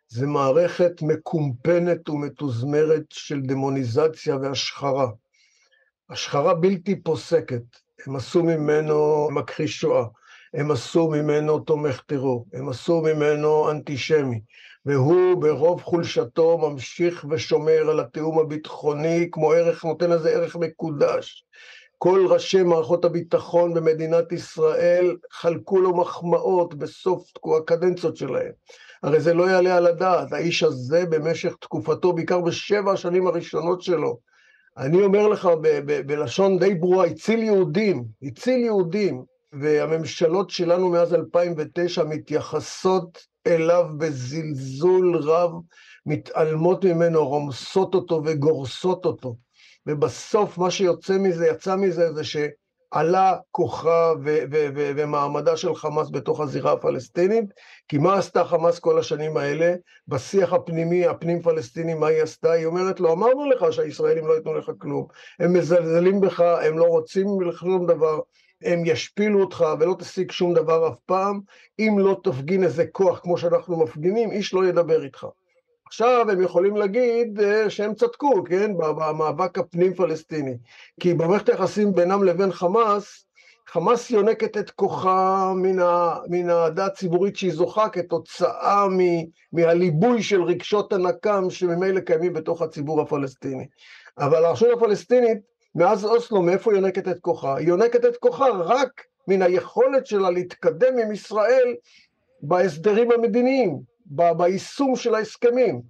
זה 0.07 0.27
מערכת 0.27 1.01
מקומפנת 1.01 2.09
ומתוזמרת 2.09 3.05
של 3.09 3.41
דמוניזציה 3.41 4.35
והשחרה. 4.35 5.07
השחרה 6.09 6.53
בלתי 6.53 7.03
פוסקת. 7.03 7.63
הם 8.07 8.15
עשו 8.15 8.43
ממנו 8.43 9.27
מכחיש 9.31 9.79
שואה, 9.79 10.05
הם 10.55 10.71
עשו 10.71 11.09
ממנו 11.09 11.59
תומך 11.59 12.01
טרור, 12.01 12.45
הם 12.53 12.69
עשו 12.69 13.01
ממנו 13.01 13.71
אנטישמי, 13.71 14.39
והוא 14.85 15.41
ברוב 15.41 15.81
חולשתו 15.81 16.57
ממשיך 16.57 17.25
ושומר 17.29 17.89
על 17.89 17.99
התיאום 17.99 18.39
הביטחוני 18.39 19.29
כמו 19.31 19.51
ערך, 19.51 19.85
נותן 19.85 20.09
לזה 20.09 20.29
ערך 20.29 20.55
מקודש. 20.55 21.45
כל 21.97 22.25
ראשי 22.29 22.63
מערכות 22.63 23.05
הביטחון 23.05 23.73
במדינת 23.73 24.31
ישראל 24.31 25.15
חלקו 25.31 25.81
לו 25.81 25.97
מחמאות 25.97 26.75
בסוף 26.75 27.31
הקדנציות 27.57 28.17
שלהם. 28.17 28.51
הרי 29.03 29.19
זה 29.19 29.33
לא 29.33 29.49
יעלה 29.49 29.77
על 29.77 29.87
הדעת, 29.87 30.33
האיש 30.33 30.63
הזה 30.63 31.05
במשך 31.05 31.53
תקופתו, 31.61 32.13
בעיקר 32.13 32.41
בשבע 32.41 32.91
השנים 32.91 33.27
הראשונות 33.27 33.81
שלו, 33.81 34.17
אני 34.77 35.03
אומר 35.03 35.27
לך 35.27 35.45
ב- 35.45 35.79
ב- 35.85 36.01
בלשון 36.07 36.59
די 36.59 36.73
ברורה, 36.75 37.05
הציל 37.05 37.43
יהודים, 37.43 38.05
הציל 38.23 38.59
יהודים, 38.59 39.34
והממשלות 39.59 40.49
שלנו 40.49 40.89
מאז 40.89 41.13
2009 41.13 42.03
מתייחסות 42.03 43.25
אליו 43.47 43.85
בזלזול 43.97 45.15
רב, 45.15 45.51
מתעלמות 46.05 46.85
ממנו, 46.85 47.27
רומסות 47.27 47.95
אותו 47.95 48.21
וגורסות 48.25 49.05
אותו. 49.05 49.35
ובסוף 49.87 50.57
מה 50.57 50.71
שיוצא 50.71 51.17
מזה, 51.17 51.47
יצא 51.47 51.75
מזה, 51.75 52.13
זה 52.13 52.23
שעלה 52.23 53.37
כוחה 53.51 54.13
ו- 54.23 54.43
ו- 54.51 54.67
ו- 54.75 54.91
ומעמדה 54.95 55.57
של 55.57 55.75
חמאס 55.75 56.09
בתוך 56.11 56.39
הזירה 56.39 56.71
הפלסטינית, 56.71 57.45
כי 57.87 57.97
מה 57.97 58.13
עשתה 58.13 58.43
חמאס 58.43 58.79
כל 58.79 58.99
השנים 58.99 59.37
האלה? 59.37 59.73
בשיח 60.07 60.53
הפנימי, 60.53 61.07
הפנים 61.07 61.41
פלסטיני, 61.41 61.93
מה 61.93 62.07
היא 62.07 62.21
עשתה? 62.21 62.51
היא 62.51 62.65
אומרת 62.65 62.99
לו, 62.99 63.13
אמרנו 63.13 63.49
לך 63.49 63.73
שהישראלים 63.73 64.27
לא 64.27 64.33
ייתנו 64.33 64.53
לך 64.53 64.71
כלום, 64.77 65.07
הם 65.39 65.53
מזלזלים 65.53 66.21
בך, 66.21 66.39
הם 66.39 66.77
לא 66.77 66.83
רוצים 66.83 67.27
שום 67.59 67.85
דבר, 67.85 68.19
הם 68.65 68.85
ישפילו 68.85 69.41
אותך 69.41 69.65
ולא 69.79 69.95
תשיג 69.99 70.31
שום 70.31 70.53
דבר 70.53 70.87
אף 70.87 70.99
פעם, 71.05 71.39
אם 71.79 71.95
לא 71.99 72.17
תפגין 72.23 72.63
איזה 72.63 72.85
כוח 72.91 73.19
כמו 73.19 73.37
שאנחנו 73.37 73.83
מפגינים, 73.83 74.31
איש 74.31 74.53
לא 74.53 74.65
ידבר 74.65 75.03
איתך. 75.03 75.27
עכשיו 75.87 76.25
הם 76.31 76.41
יכולים 76.41 76.75
להגיד 76.75 77.39
אה, 77.41 77.69
שהם 77.69 77.93
צדקו, 77.93 78.43
כן, 78.43 78.77
במאבק 78.77 79.57
הפנים 79.57 79.93
פלסטיני. 79.93 80.57
כי 80.99 81.13
במערכת 81.13 81.49
היחסים 81.49 81.93
בינם 81.93 82.23
לבין 82.23 82.51
חמאס, 82.51 83.25
חמאס 83.67 84.11
יונקת 84.11 84.57
את 84.57 84.69
כוחה 84.69 85.53
מן 86.29 86.49
האהדה 86.49 86.85
הציבורית 86.85 87.35
שהיא 87.35 87.53
זוכה 87.53 87.89
כתוצאה 87.89 88.87
מ, 88.87 88.99
מהליבוי 89.53 90.23
של 90.23 90.43
רגשות 90.43 90.93
הנקם 90.93 91.49
שממילא 91.49 91.99
קיימים 91.99 92.33
בתוך 92.33 92.61
הציבור 92.61 93.01
הפלסטיני. 93.01 93.67
אבל 94.17 94.45
הרשות 94.45 94.69
הפלסטינית, 94.77 95.37
מאז 95.75 96.05
אוסלו, 96.05 96.41
מאיפה 96.41 96.71
היא 96.71 96.79
יונקת 96.79 97.07
את 97.07 97.19
כוחה? 97.19 97.57
היא 97.57 97.67
יונקת 97.67 98.05
את 98.05 98.17
כוחה 98.17 98.45
רק 98.49 99.01
מן 99.27 99.41
היכולת 99.41 100.05
שלה 100.05 100.29
להתקדם 100.29 100.97
עם 101.03 101.11
ישראל 101.11 101.75
בהסדרים 102.41 103.11
המדיניים, 103.11 103.79
ביישום 104.05 104.95
של 104.95 105.15
ההסכמים, 105.15 105.81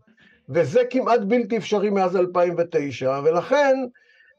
וזה 0.50 0.82
כמעט 0.90 1.20
בלתי 1.20 1.58
אפשרי 1.58 1.90
מאז 1.90 2.16
2009, 2.16 3.20
ולכן 3.24 3.76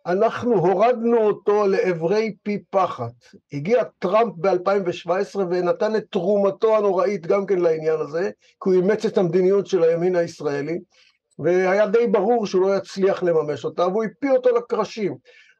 אנחנו 0.06 0.54
הורדנו 0.54 1.18
אותו 1.18 1.66
לעברי 1.66 2.34
פי 2.42 2.58
פחת. 2.70 3.12
הגיע 3.52 3.82
טראמפ 3.98 4.32
ב-2017 4.36 5.38
ונתן 5.38 5.96
את 5.96 6.04
תרומתו 6.10 6.76
הנוראית 6.76 7.26
גם 7.26 7.46
כן 7.46 7.58
לעניין 7.58 8.00
הזה, 8.00 8.30
כי 8.62 8.70
הוא 8.70 8.74
אימץ 8.74 9.04
את 9.04 9.18
המדיניות 9.18 9.66
של 9.66 9.82
הימין 9.82 10.16
הישראלי, 10.16 10.78
והיה 11.38 11.86
די 11.86 12.06
ברור 12.06 12.46
שהוא 12.46 12.62
לא 12.62 12.76
יצליח 12.76 13.22
לממש 13.22 13.64
אותה, 13.64 13.86
והוא 13.86 14.04
הפיל 14.04 14.32
אותו 14.32 14.50
לקרשים. 14.56 15.16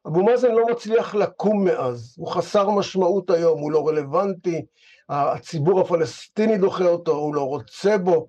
אבו 0.06 0.24
מאזן 0.24 0.52
לא 0.52 0.66
מצליח 0.66 1.14
לקום 1.14 1.64
מאז, 1.64 2.14
הוא 2.18 2.28
חסר 2.28 2.70
משמעות 2.70 3.30
היום, 3.30 3.60
הוא 3.60 3.72
לא 3.72 3.88
רלוונטי, 3.88 4.64
הציבור 5.08 5.80
הפלסטיני 5.80 6.58
דוחה 6.58 6.84
אותו, 6.84 7.12
הוא 7.12 7.34
לא 7.34 7.42
רוצה 7.42 7.98
בו, 7.98 8.26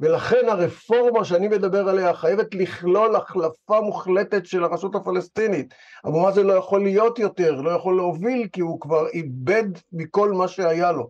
ולכן 0.00 0.48
הרפורמה 0.48 1.24
שאני 1.24 1.48
מדבר 1.48 1.88
עליה 1.88 2.14
חייבת 2.14 2.54
לכלול 2.54 3.16
החלפה 3.16 3.80
מוחלטת 3.80 4.46
של 4.46 4.64
הרשות 4.64 4.94
הפלסטינית. 4.94 5.74
אבו 6.06 6.20
מאזן 6.20 6.46
לא 6.46 6.52
יכול 6.52 6.82
להיות 6.82 7.18
יותר, 7.18 7.60
לא 7.60 7.70
יכול 7.70 7.96
להוביל, 7.96 8.48
כי 8.52 8.60
הוא 8.60 8.80
כבר 8.80 9.08
איבד 9.08 9.64
מכל 9.92 10.32
מה 10.32 10.48
שהיה 10.48 10.92
לו. 10.92 11.08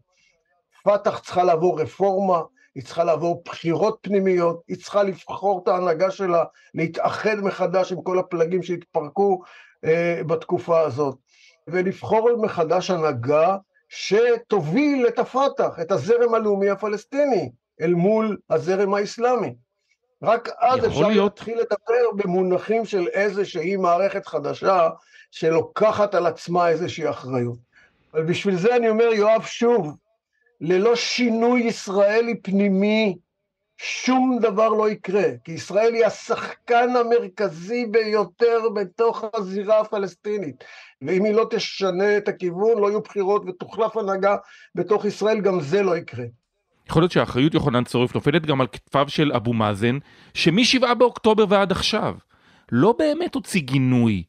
פת"ח 0.84 1.18
צריכה 1.18 1.44
לעבור 1.44 1.80
רפורמה, 1.80 2.40
היא 2.74 2.84
צריכה 2.84 3.04
לעבור 3.04 3.42
בחירות 3.44 3.98
פנימיות, 4.00 4.62
היא 4.68 4.76
צריכה 4.76 5.02
לבחור 5.02 5.60
את 5.62 5.68
ההנהגה 5.68 6.10
שלה, 6.10 6.44
להתאחד 6.74 7.34
מחדש 7.34 7.92
עם 7.92 8.02
כל 8.02 8.18
הפלגים 8.18 8.62
שהתפרקו 8.62 9.42
אה, 9.84 10.20
בתקופה 10.26 10.80
הזאת, 10.80 11.16
ולבחור 11.66 12.30
מחדש 12.42 12.90
הנהגה 12.90 13.56
שתוביל 13.88 15.06
את 15.08 15.18
הפת"ח, 15.18 15.80
את 15.80 15.92
הזרם 15.92 16.34
הלאומי 16.34 16.70
הפלסטיני, 16.70 17.50
אל 17.80 17.94
מול 17.94 18.36
הזרם 18.50 18.94
האסלאמי. 18.94 19.54
רק 20.22 20.48
אז 20.58 20.86
אפשר 20.86 21.08
להיות... 21.08 21.32
להתחיל 21.32 21.58
לדבר 21.58 22.10
במונחים 22.16 22.84
של 22.84 23.08
איזושהי 23.08 23.76
מערכת 23.76 24.26
חדשה 24.26 24.88
שלוקחת 25.30 26.14
על 26.14 26.26
עצמה 26.26 26.68
איזושהי 26.68 27.10
אחריות. 27.10 27.58
אבל 28.12 28.22
בשביל 28.24 28.56
זה 28.56 28.76
אני 28.76 28.88
אומר, 28.88 29.04
יואב, 29.04 29.42
שוב, 29.42 29.96
ללא 30.60 30.96
שינוי 30.96 31.60
ישראלי 31.60 32.40
פנימי, 32.42 33.16
שום 33.76 34.38
דבר 34.42 34.68
לא 34.68 34.90
יקרה, 34.90 35.24
כי 35.44 35.52
ישראל 35.52 35.94
היא 35.94 36.04
השחקן 36.04 36.88
המרכזי 36.96 37.86
ביותר 37.86 38.58
בתוך 38.74 39.24
הזירה 39.34 39.80
הפלסטינית. 39.80 40.64
ואם 41.02 41.24
היא 41.24 41.34
לא 41.34 41.46
תשנה 41.50 42.16
את 42.16 42.28
הכיוון, 42.28 42.78
לא 42.78 42.86
יהיו 42.86 43.00
בחירות 43.00 43.42
ותוחלף 43.46 43.96
הנהגה 43.96 44.36
בתוך 44.74 45.04
ישראל, 45.04 45.40
גם 45.40 45.60
זה 45.60 45.82
לא 45.82 45.96
יקרה. 45.96 46.24
יכול 46.88 47.02
להיות 47.02 47.12
שהאחריות 47.12 47.54
יוחנן 47.54 47.84
צורף 47.84 48.14
נופלת 48.14 48.46
גם 48.46 48.60
על 48.60 48.66
כתפיו 48.66 49.08
של 49.08 49.32
אבו 49.32 49.52
מאזן, 49.52 49.98
שמ-7 50.34 50.94
באוקטובר 50.94 51.44
ועד 51.48 51.72
עכשיו 51.72 52.14
לא 52.72 52.94
באמת 52.98 53.34
הוציא 53.34 53.60
גינוי 53.60 54.22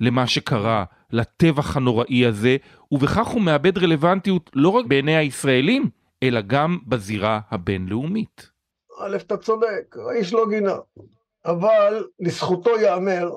למה 0.00 0.26
שקרה, 0.26 0.84
לטבח 1.12 1.76
הנוראי 1.76 2.26
הזה, 2.26 2.56
ובכך 2.92 3.26
הוא 3.26 3.42
מאבד 3.42 3.78
רלוונטיות 3.78 4.50
לא 4.54 4.68
רק 4.68 4.86
בעיני 4.86 5.16
הישראלים, 5.16 5.90
אלא 6.22 6.40
גם 6.40 6.78
בזירה 6.86 7.40
הבינלאומית. 7.50 8.50
א', 9.00 9.16
אתה 9.16 9.36
צודק, 9.36 9.96
האיש 10.08 10.32
לא 10.32 10.46
גינה. 10.50 10.76
אבל 11.44 12.04
לזכותו 12.20 12.78
ייאמר 12.78 13.30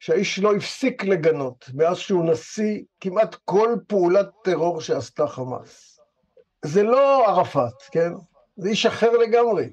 שהאיש 0.00 0.38
לא 0.38 0.54
הפסיק 0.54 1.04
לגנות 1.04 1.70
מאז 1.74 1.96
שהוא 1.96 2.24
נשיא 2.24 2.82
כמעט 3.00 3.34
כל 3.44 3.76
פעולת 3.86 4.28
טרור 4.44 4.80
שעשתה 4.80 5.26
חמאס. 5.26 6.00
זה 6.64 6.82
לא 6.82 7.28
ערפאת, 7.28 7.82
כן? 7.90 8.12
זה 8.56 8.68
איש 8.68 8.86
אחר 8.86 9.10
לגמרי. 9.10 9.70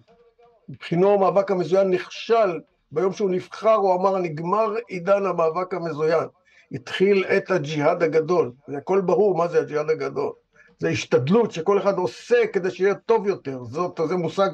מבחינו 0.70 1.14
המאבק 1.14 1.52
המזוין 1.52 1.90
נכשל, 1.90 2.60
ביום 2.92 3.14
שהוא 3.14 3.30
נבחר 3.30 3.74
הוא 3.74 3.96
אמר 3.96 4.18
נגמר 4.18 4.74
עידן 4.88 5.26
המאבק 5.26 5.74
המזוין. 5.74 6.28
התחיל 6.76 7.26
את 7.38 7.52
הג'יהאד 7.52 8.04
הגדול, 8.04 8.52
זה 8.68 8.78
הכל 8.78 9.02
ברור 9.02 9.38
מה 9.38 9.48
זה 9.48 9.60
הג'יהאד 9.60 9.90
הגדול. 9.90 10.32
זה 10.80 10.90
השתדלות 10.90 11.52
שכל 11.52 11.80
אחד 11.80 11.98
עושה 11.98 12.48
כדי 12.54 12.72
שיהיה 12.72 12.96
טוב 12.96 13.28
יותר, 13.28 13.64
זאת, 13.64 14.00
זה 14.08 14.16
מושג 14.16 14.50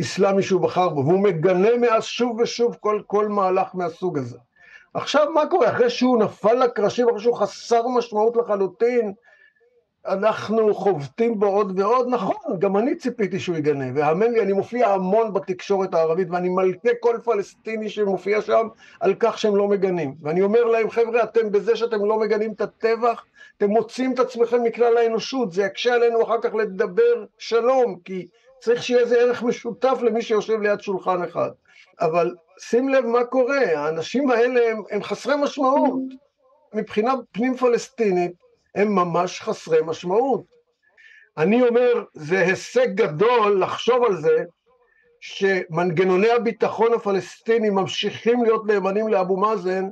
אסלאמי 0.00 0.42
שהוא 0.42 0.60
בחר 0.60 0.88
בו, 0.88 1.00
והוא 1.00 1.22
מגנה 1.22 1.76
מאז 1.80 2.04
שוב 2.04 2.40
ושוב 2.40 2.76
כל, 2.80 3.02
כל 3.06 3.28
מהלך 3.28 3.68
מהסוג 3.74 4.18
הזה. 4.18 4.38
עכשיו 4.94 5.32
מה 5.34 5.46
קורה? 5.46 5.70
אחרי 5.70 5.90
שהוא 5.90 6.22
נפל 6.22 6.54
לקרשים, 6.54 7.08
אחרי 7.08 7.20
שהוא 7.20 7.36
חסר 7.36 7.88
משמעות 7.88 8.36
לחלוטין, 8.36 9.12
אנחנו 10.06 10.74
חובטים 10.74 11.38
בו 11.38 11.46
עוד 11.46 11.80
ועוד, 11.80 12.08
נכון, 12.08 12.58
גם 12.58 12.76
אני 12.76 12.96
ציפיתי 12.96 13.40
שהוא 13.40 13.56
יגנה, 13.56 13.84
והאמן 13.94 14.32
לי, 14.32 14.40
אני 14.42 14.52
מופיע 14.52 14.88
המון 14.88 15.32
בתקשורת 15.32 15.94
הערבית, 15.94 16.28
ואני 16.30 16.48
מלכה 16.48 16.88
כל 17.00 17.16
פלסטיני 17.24 17.88
שמופיע 17.88 18.42
שם 18.42 18.68
על 19.00 19.14
כך 19.20 19.38
שהם 19.38 19.56
לא 19.56 19.68
מגנים. 19.68 20.14
ואני 20.22 20.42
אומר 20.42 20.64
להם, 20.64 20.90
חבר'ה, 20.90 21.22
אתם 21.22 21.52
בזה 21.52 21.76
שאתם 21.76 22.04
לא 22.04 22.18
מגנים 22.18 22.52
את 22.52 22.60
הטבח, 22.60 23.24
אתם 23.56 23.70
מוצאים 23.70 24.12
את 24.12 24.18
עצמכם 24.18 24.62
מכלל 24.62 24.96
האנושות, 24.96 25.52
זה 25.52 25.62
יקשה 25.62 25.94
עלינו 25.94 26.22
אחר 26.22 26.40
כך 26.42 26.54
לדבר 26.54 27.24
שלום, 27.38 27.96
כי 28.04 28.26
צריך 28.60 28.82
שיהיה 28.82 29.00
איזה 29.00 29.16
ערך 29.20 29.42
משותף 29.42 29.98
למי 30.02 30.22
שיושב 30.22 30.60
ליד 30.60 30.80
שולחן 30.80 31.22
אחד. 31.22 31.50
אבל 32.00 32.34
שים 32.60 32.88
לב 32.88 33.06
מה 33.06 33.24
קורה, 33.24 33.60
האנשים 33.76 34.30
האלה 34.30 34.70
הם, 34.70 34.82
הם 34.90 35.02
חסרי 35.02 35.34
משמעות. 35.36 36.00
מבחינה 36.74 37.14
פנים 37.32 37.56
פלסטינית 37.56 38.32
הם 38.74 38.94
ממש 38.94 39.40
חסרי 39.40 39.78
משמעות. 39.84 40.44
אני 41.38 41.68
אומר, 41.68 42.04
זה 42.14 42.40
הישג 42.40 42.94
גדול 42.94 43.62
לחשוב 43.62 44.04
על 44.04 44.16
זה 44.16 44.44
שמנגנוני 45.20 46.30
הביטחון 46.30 46.94
הפלסטינים 46.94 47.74
ממשיכים 47.74 48.44
להיות 48.44 48.66
נאמנים 48.66 49.08
לאבו 49.08 49.36
מאזן 49.36 49.84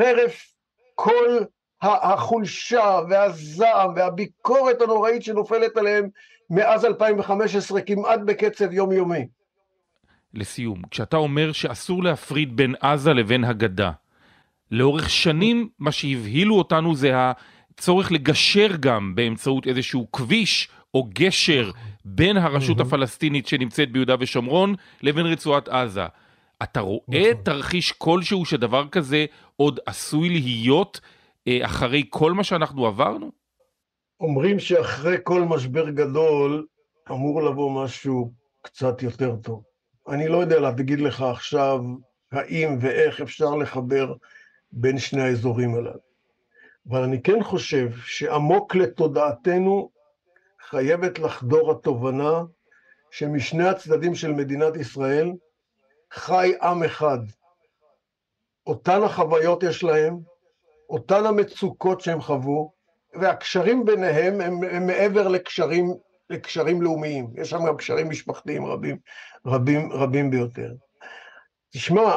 חרף 0.00 0.54
כל 0.94 1.38
החולשה 1.82 3.00
והזעם 3.10 3.92
והביקורת 3.96 4.82
הנוראית 4.82 5.22
שנופלת 5.22 5.76
עליהם 5.76 6.08
מאז 6.50 6.84
2015 6.84 7.80
כמעט 7.80 8.20
בקצב 8.24 8.72
יומיומי. 8.72 9.26
לסיום, 10.34 10.82
כשאתה 10.90 11.16
אומר 11.16 11.52
שאסור 11.52 12.02
להפריד 12.02 12.56
בין 12.56 12.74
עזה 12.80 13.12
לבין 13.12 13.44
הגדה, 13.44 13.90
לאורך 14.70 15.10
שנים 15.10 15.68
מה 15.78 15.92
שהבהילו 15.92 16.58
אותנו 16.58 16.94
זה 16.94 17.12
הצורך 17.80 18.12
לגשר 18.12 18.68
גם 18.80 19.14
באמצעות 19.14 19.66
איזשהו 19.66 20.12
כביש 20.12 20.68
או 20.94 21.08
גשר 21.14 21.70
בין 22.04 22.36
הרשות 22.36 22.80
הפלסטינית 22.80 23.46
שנמצאת 23.46 23.92
ביהודה 23.92 24.14
ושומרון 24.20 24.74
לבין 25.02 25.26
רצועת 25.26 25.68
עזה. 25.68 26.06
אתה 26.62 26.80
רואה 26.80 27.00
נכון. 27.08 27.42
תרחיש 27.44 27.92
כלשהו 27.92 28.44
שדבר 28.44 28.88
כזה 28.88 29.26
עוד 29.56 29.80
עשוי 29.86 30.28
להיות 30.28 31.00
אה, 31.48 31.58
אחרי 31.64 32.04
כל 32.10 32.32
מה 32.32 32.44
שאנחנו 32.44 32.86
עברנו? 32.86 33.30
אומרים 34.20 34.58
שאחרי 34.58 35.16
כל 35.24 35.42
משבר 35.42 35.90
גדול 35.90 36.66
אמור 37.10 37.42
לבוא 37.42 37.84
משהו 37.84 38.32
קצת 38.62 39.02
יותר 39.02 39.36
טוב. 39.36 39.62
אני 40.08 40.28
לא 40.28 40.38
יודע 40.38 40.60
להגיד 40.60 41.00
לך 41.00 41.22
עכשיו 41.22 41.80
האם 42.32 42.78
ואיך 42.80 43.20
אפשר 43.20 43.54
לחבר 43.54 44.14
בין 44.72 44.98
שני 44.98 45.22
האזורים 45.22 45.74
הללו. 45.74 46.09
אבל 46.88 47.02
אני 47.02 47.22
כן 47.22 47.42
חושב 47.42 47.88
שעמוק 48.04 48.74
לתודעתנו 48.74 49.90
חייבת 50.68 51.18
לחדור 51.18 51.70
התובנה 51.70 52.42
שמשני 53.10 53.68
הצדדים 53.68 54.14
של 54.14 54.32
מדינת 54.32 54.76
ישראל 54.76 55.32
חי 56.12 56.52
עם 56.62 56.82
אחד. 56.82 57.18
אותן 58.66 59.02
החוויות 59.02 59.62
יש 59.62 59.82
להם, 59.82 60.18
אותן 60.90 61.26
המצוקות 61.26 62.00
שהם 62.00 62.20
חוו, 62.20 62.72
והקשרים 63.14 63.84
ביניהם 63.84 64.40
הם, 64.40 64.64
הם 64.70 64.86
מעבר 64.86 65.28
לקשרים, 65.28 65.94
לקשרים 66.30 66.82
לאומיים, 66.82 67.30
יש 67.34 67.50
שם 67.50 67.66
גם 67.66 67.76
קשרים 67.76 68.08
משפחתיים 68.08 68.66
רבים, 68.66 68.98
רבים, 69.46 69.92
רבים 69.92 70.30
ביותר. 70.30 70.72
תשמע, 71.72 72.16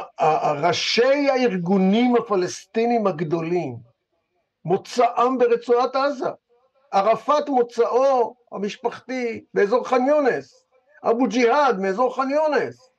ראשי 0.62 1.30
הארגונים 1.30 2.16
הפלסטינים 2.16 3.08
הגדולים, 3.08 3.78
מוצאם 4.66 5.38
ברצועת 5.38 5.96
עזה. 5.96 6.30
ערפאת 6.92 7.50
מוצאו 7.50 8.36
המשפחתי 8.52 9.44
באזור 9.54 9.88
ח'אן 9.88 10.08
יונס, 10.08 10.66
אבו 11.04 11.28
ג'יהאד 11.28 11.80
מאזור 11.80 12.16
ח'אן 12.16 12.30
יונס. 12.30 12.90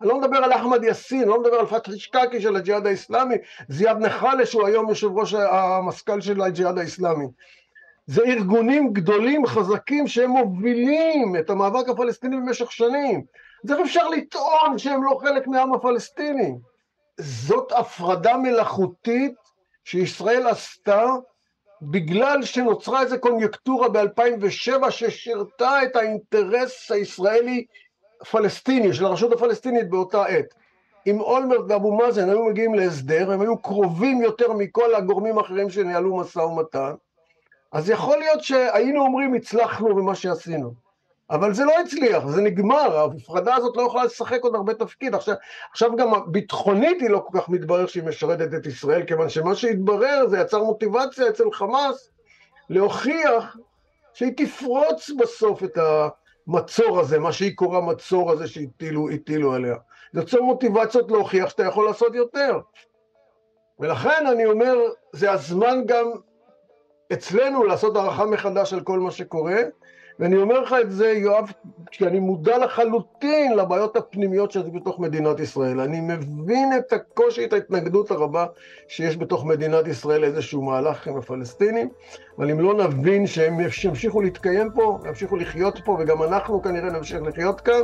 אני 0.00 0.08
לא 0.08 0.20
מדבר 0.20 0.36
על 0.36 0.52
אחמד 0.52 0.84
יאסין, 0.84 1.28
לא 1.28 1.40
מדבר 1.40 1.54
על 1.54 1.66
פתחי 1.66 1.98
שקקי 1.98 2.40
של 2.40 2.56
הג'יהאד 2.56 2.86
האיסלאמי, 2.86 3.34
זיאד 3.68 3.98
נחלה 3.98 4.46
שהוא 4.46 4.66
היום 4.66 4.88
יושב 4.88 5.18
ראש 5.18 5.34
המזכ"ל 5.34 6.20
של 6.20 6.42
הג'יהאד 6.42 6.78
האיסלאמי. 6.78 7.26
זה 8.06 8.22
ארגונים 8.26 8.92
גדולים, 8.92 9.46
חזקים, 9.46 10.06
שהם 10.06 10.30
מובילים 10.30 11.36
את 11.36 11.50
המאבק 11.50 11.88
הפלסטיני 11.88 12.36
במשך 12.36 12.72
שנים. 12.72 13.24
אז 13.64 13.72
איך 13.72 13.80
אפשר 13.80 14.08
לטעון 14.08 14.78
שהם 14.78 15.04
לא 15.04 15.18
חלק 15.20 15.46
מהעם 15.46 15.74
הפלסטיני? 15.74 16.54
זאת 17.20 17.72
הפרדה 17.72 18.36
מלאכותית 18.36 19.34
שישראל 19.84 20.46
עשתה 20.46 21.04
בגלל 21.82 22.42
שנוצרה 22.42 23.02
איזו 23.02 23.20
קוניונקטורה 23.20 23.88
ב-2007 23.88 24.90
ששירתה 24.90 25.82
את 25.84 25.96
האינטרס 25.96 26.90
הישראלי 26.90 27.64
פלסטיני, 28.30 28.94
של 28.94 29.04
הרשות 29.04 29.32
הפלסטינית 29.32 29.90
באותה 29.90 30.24
עת. 30.24 30.54
אם 31.06 31.20
אולמרט 31.20 31.64
ואבו 31.68 31.96
מאזן 31.96 32.28
היו 32.28 32.44
מגיעים 32.44 32.74
להסדר, 32.74 33.32
הם 33.32 33.40
היו 33.40 33.58
קרובים 33.58 34.22
יותר 34.22 34.52
מכל 34.52 34.94
הגורמים 34.94 35.38
האחרים 35.38 35.70
שניהלו 35.70 36.16
משא 36.16 36.38
ומתן, 36.38 36.92
אז 37.72 37.90
יכול 37.90 38.18
להיות 38.18 38.44
שהיינו 38.44 39.00
אומרים 39.00 39.34
הצלחנו 39.34 39.94
במה 39.94 40.14
שעשינו. 40.14 40.89
אבל 41.30 41.54
זה 41.54 41.64
לא 41.64 41.80
הצליח, 41.80 42.26
זה 42.26 42.42
נגמר, 42.42 42.98
ההפרדה 42.98 43.54
הזאת 43.54 43.76
לא 43.76 43.82
יכולה 43.82 44.04
לשחק 44.04 44.42
עוד 44.42 44.54
הרבה 44.54 44.74
תפקיד. 44.74 45.14
עכשיו, 45.14 45.34
עכשיו 45.70 45.96
גם 45.96 46.12
ביטחונית 46.26 47.00
היא 47.00 47.10
לא 47.10 47.24
כל 47.26 47.40
כך 47.40 47.48
מתברר 47.48 47.86
שהיא 47.86 48.04
משרתת 48.04 48.54
את 48.54 48.66
ישראל, 48.66 49.02
כיוון 49.06 49.28
שמה 49.28 49.54
שהתברר 49.54 50.26
זה 50.28 50.38
יצר 50.38 50.62
מוטיבציה 50.62 51.28
אצל 51.28 51.52
חמאס 51.52 52.10
להוכיח 52.70 53.56
שהיא 54.14 54.32
תפרוץ 54.36 55.10
בסוף 55.18 55.64
את 55.64 55.78
המצור 56.46 57.00
הזה, 57.00 57.18
מה 57.18 57.32
שהיא 57.32 57.56
קוראה 57.56 57.80
מצור 57.80 58.30
הזה 58.32 58.48
שהטילו 58.48 59.52
עליה. 59.54 59.76
זה 60.12 60.20
יוצר 60.20 60.42
מוטיבציות 60.42 61.10
להוכיח 61.10 61.48
שאתה 61.48 61.64
יכול 61.64 61.86
לעשות 61.86 62.14
יותר. 62.14 62.60
ולכן 63.78 64.26
אני 64.32 64.46
אומר, 64.46 64.76
זה 65.12 65.32
הזמן 65.32 65.78
גם 65.86 66.12
אצלנו 67.12 67.64
לעשות 67.64 67.96
הערכה 67.96 68.26
מחדש 68.26 68.72
על 68.72 68.80
כל 68.80 68.98
מה 68.98 69.10
שקורה, 69.10 69.56
ואני 70.20 70.36
אומר 70.36 70.60
לך 70.60 70.74
את 70.80 70.90
זה, 70.90 71.08
יואב, 71.08 71.52
כי 71.90 72.06
אני 72.06 72.20
מודע 72.20 72.58
לחלוטין 72.58 73.56
לבעיות 73.56 73.96
הפנימיות 73.96 74.50
שיש 74.50 74.64
בתוך 74.74 74.98
מדינת 74.98 75.40
ישראל. 75.40 75.80
אני 75.80 76.00
מבין 76.00 76.72
את 76.76 76.92
הקושי, 76.92 77.44
את 77.44 77.52
ההתנגדות 77.52 78.10
הרבה 78.10 78.46
שיש 78.88 79.16
בתוך 79.16 79.44
מדינת 79.44 79.86
ישראל 79.86 80.20
לאיזשהו 80.20 80.62
מהלך 80.62 81.06
עם 81.06 81.16
הפלסטינים, 81.16 81.88
אבל 82.38 82.50
אם 82.50 82.60
לא 82.60 82.74
נבין 82.74 83.26
שהם 83.26 83.60
ימשיכו 83.84 84.20
להתקיים 84.22 84.70
פה, 84.74 84.98
ימשיכו 85.08 85.36
לחיות 85.36 85.78
פה, 85.84 85.96
וגם 86.00 86.22
אנחנו 86.22 86.62
כנראה 86.62 86.90
נמשיך 86.90 87.22
לחיות 87.22 87.60
כאן, 87.60 87.82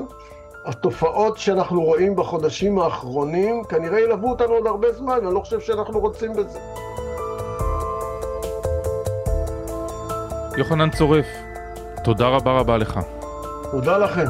התופעות 0.65 1.39
שאנחנו 1.39 1.83
רואים 1.83 2.17
בחודשים 2.17 2.79
האחרונים 2.79 3.65
כנראה 3.65 4.01
ילוו 4.01 4.31
אותנו 4.31 4.53
עוד 4.53 4.67
הרבה 4.67 4.93
זמן, 4.93 5.19
ואני 5.23 5.35
לא 5.35 5.41
חושב 5.41 5.61
שאנחנו 5.61 6.01
רוצים 6.01 6.33
בזה. 6.33 6.59
יוחנן 10.57 10.91
צורף, 10.91 11.27
תודה 12.07 12.29
רבה 12.29 12.53
רבה 12.53 12.77
לך. 12.77 13.01
תודה 13.71 13.99
לכם. 13.99 14.25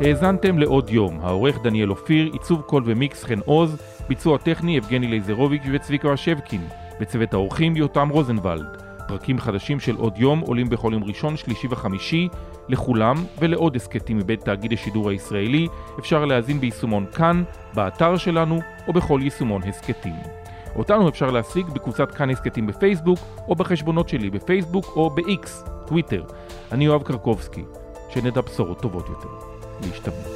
האזנתם 0.00 0.58
לעוד 0.58 0.90
יום, 0.90 1.20
העורך 1.22 1.58
דניאל 1.62 1.90
אופיר, 1.90 2.30
עיצוב 2.32 2.60
קול 2.60 2.82
ומיקס 2.86 3.24
חן 3.24 3.38
עוז, 3.44 3.76
ביצוע 4.08 4.38
טכני 4.38 4.76
יבגני 4.76 5.06
לייזרוביץ' 5.06 5.62
וצביקה 5.72 6.12
השבקין, 6.12 6.68
בצוות 7.00 7.34
האורחים 7.34 7.76
יותם 7.76 8.08
רוזנבלד. 8.08 8.82
פרקים 9.08 9.38
חדשים 9.38 9.80
של 9.80 9.96
עוד 9.96 10.18
יום 10.18 10.40
עולים 10.40 10.68
בכל 10.68 10.90
יום 10.92 11.04
ראשון, 11.04 11.36
שלישי 11.36 11.66
וחמישי. 11.70 12.28
לכולם 12.68 13.16
ולעוד 13.38 13.76
הסכתים 13.76 14.18
מבית 14.18 14.44
תאגיד 14.44 14.72
השידור 14.72 15.10
הישראלי 15.10 15.68
אפשר 15.98 16.24
להאזין 16.24 16.60
ביישומון 16.60 17.06
כאן, 17.14 17.42
באתר 17.74 18.16
שלנו 18.16 18.60
או 18.88 18.92
בכל 18.92 19.20
יישומון 19.22 19.62
הסכתים. 19.62 20.45
אותנו 20.78 21.08
אפשר 21.08 21.30
להשיג 21.30 21.66
בקבוצת 21.66 22.10
כאן 22.10 22.30
הסכתים 22.30 22.66
בפייסבוק, 22.66 23.18
או 23.48 23.54
בחשבונות 23.54 24.08
שלי 24.08 24.30
בפייסבוק 24.30 24.92
או 24.96 25.10
ב-X, 25.10 25.48
טוויטר. 25.86 26.24
אני 26.72 26.84
יואב 26.84 27.02
קרקובסקי, 27.02 27.64
שנדע 28.08 28.40
בשורות 28.40 28.80
טובות 28.80 29.08
יותר. 29.08 29.28
להשתמע. 29.80 30.35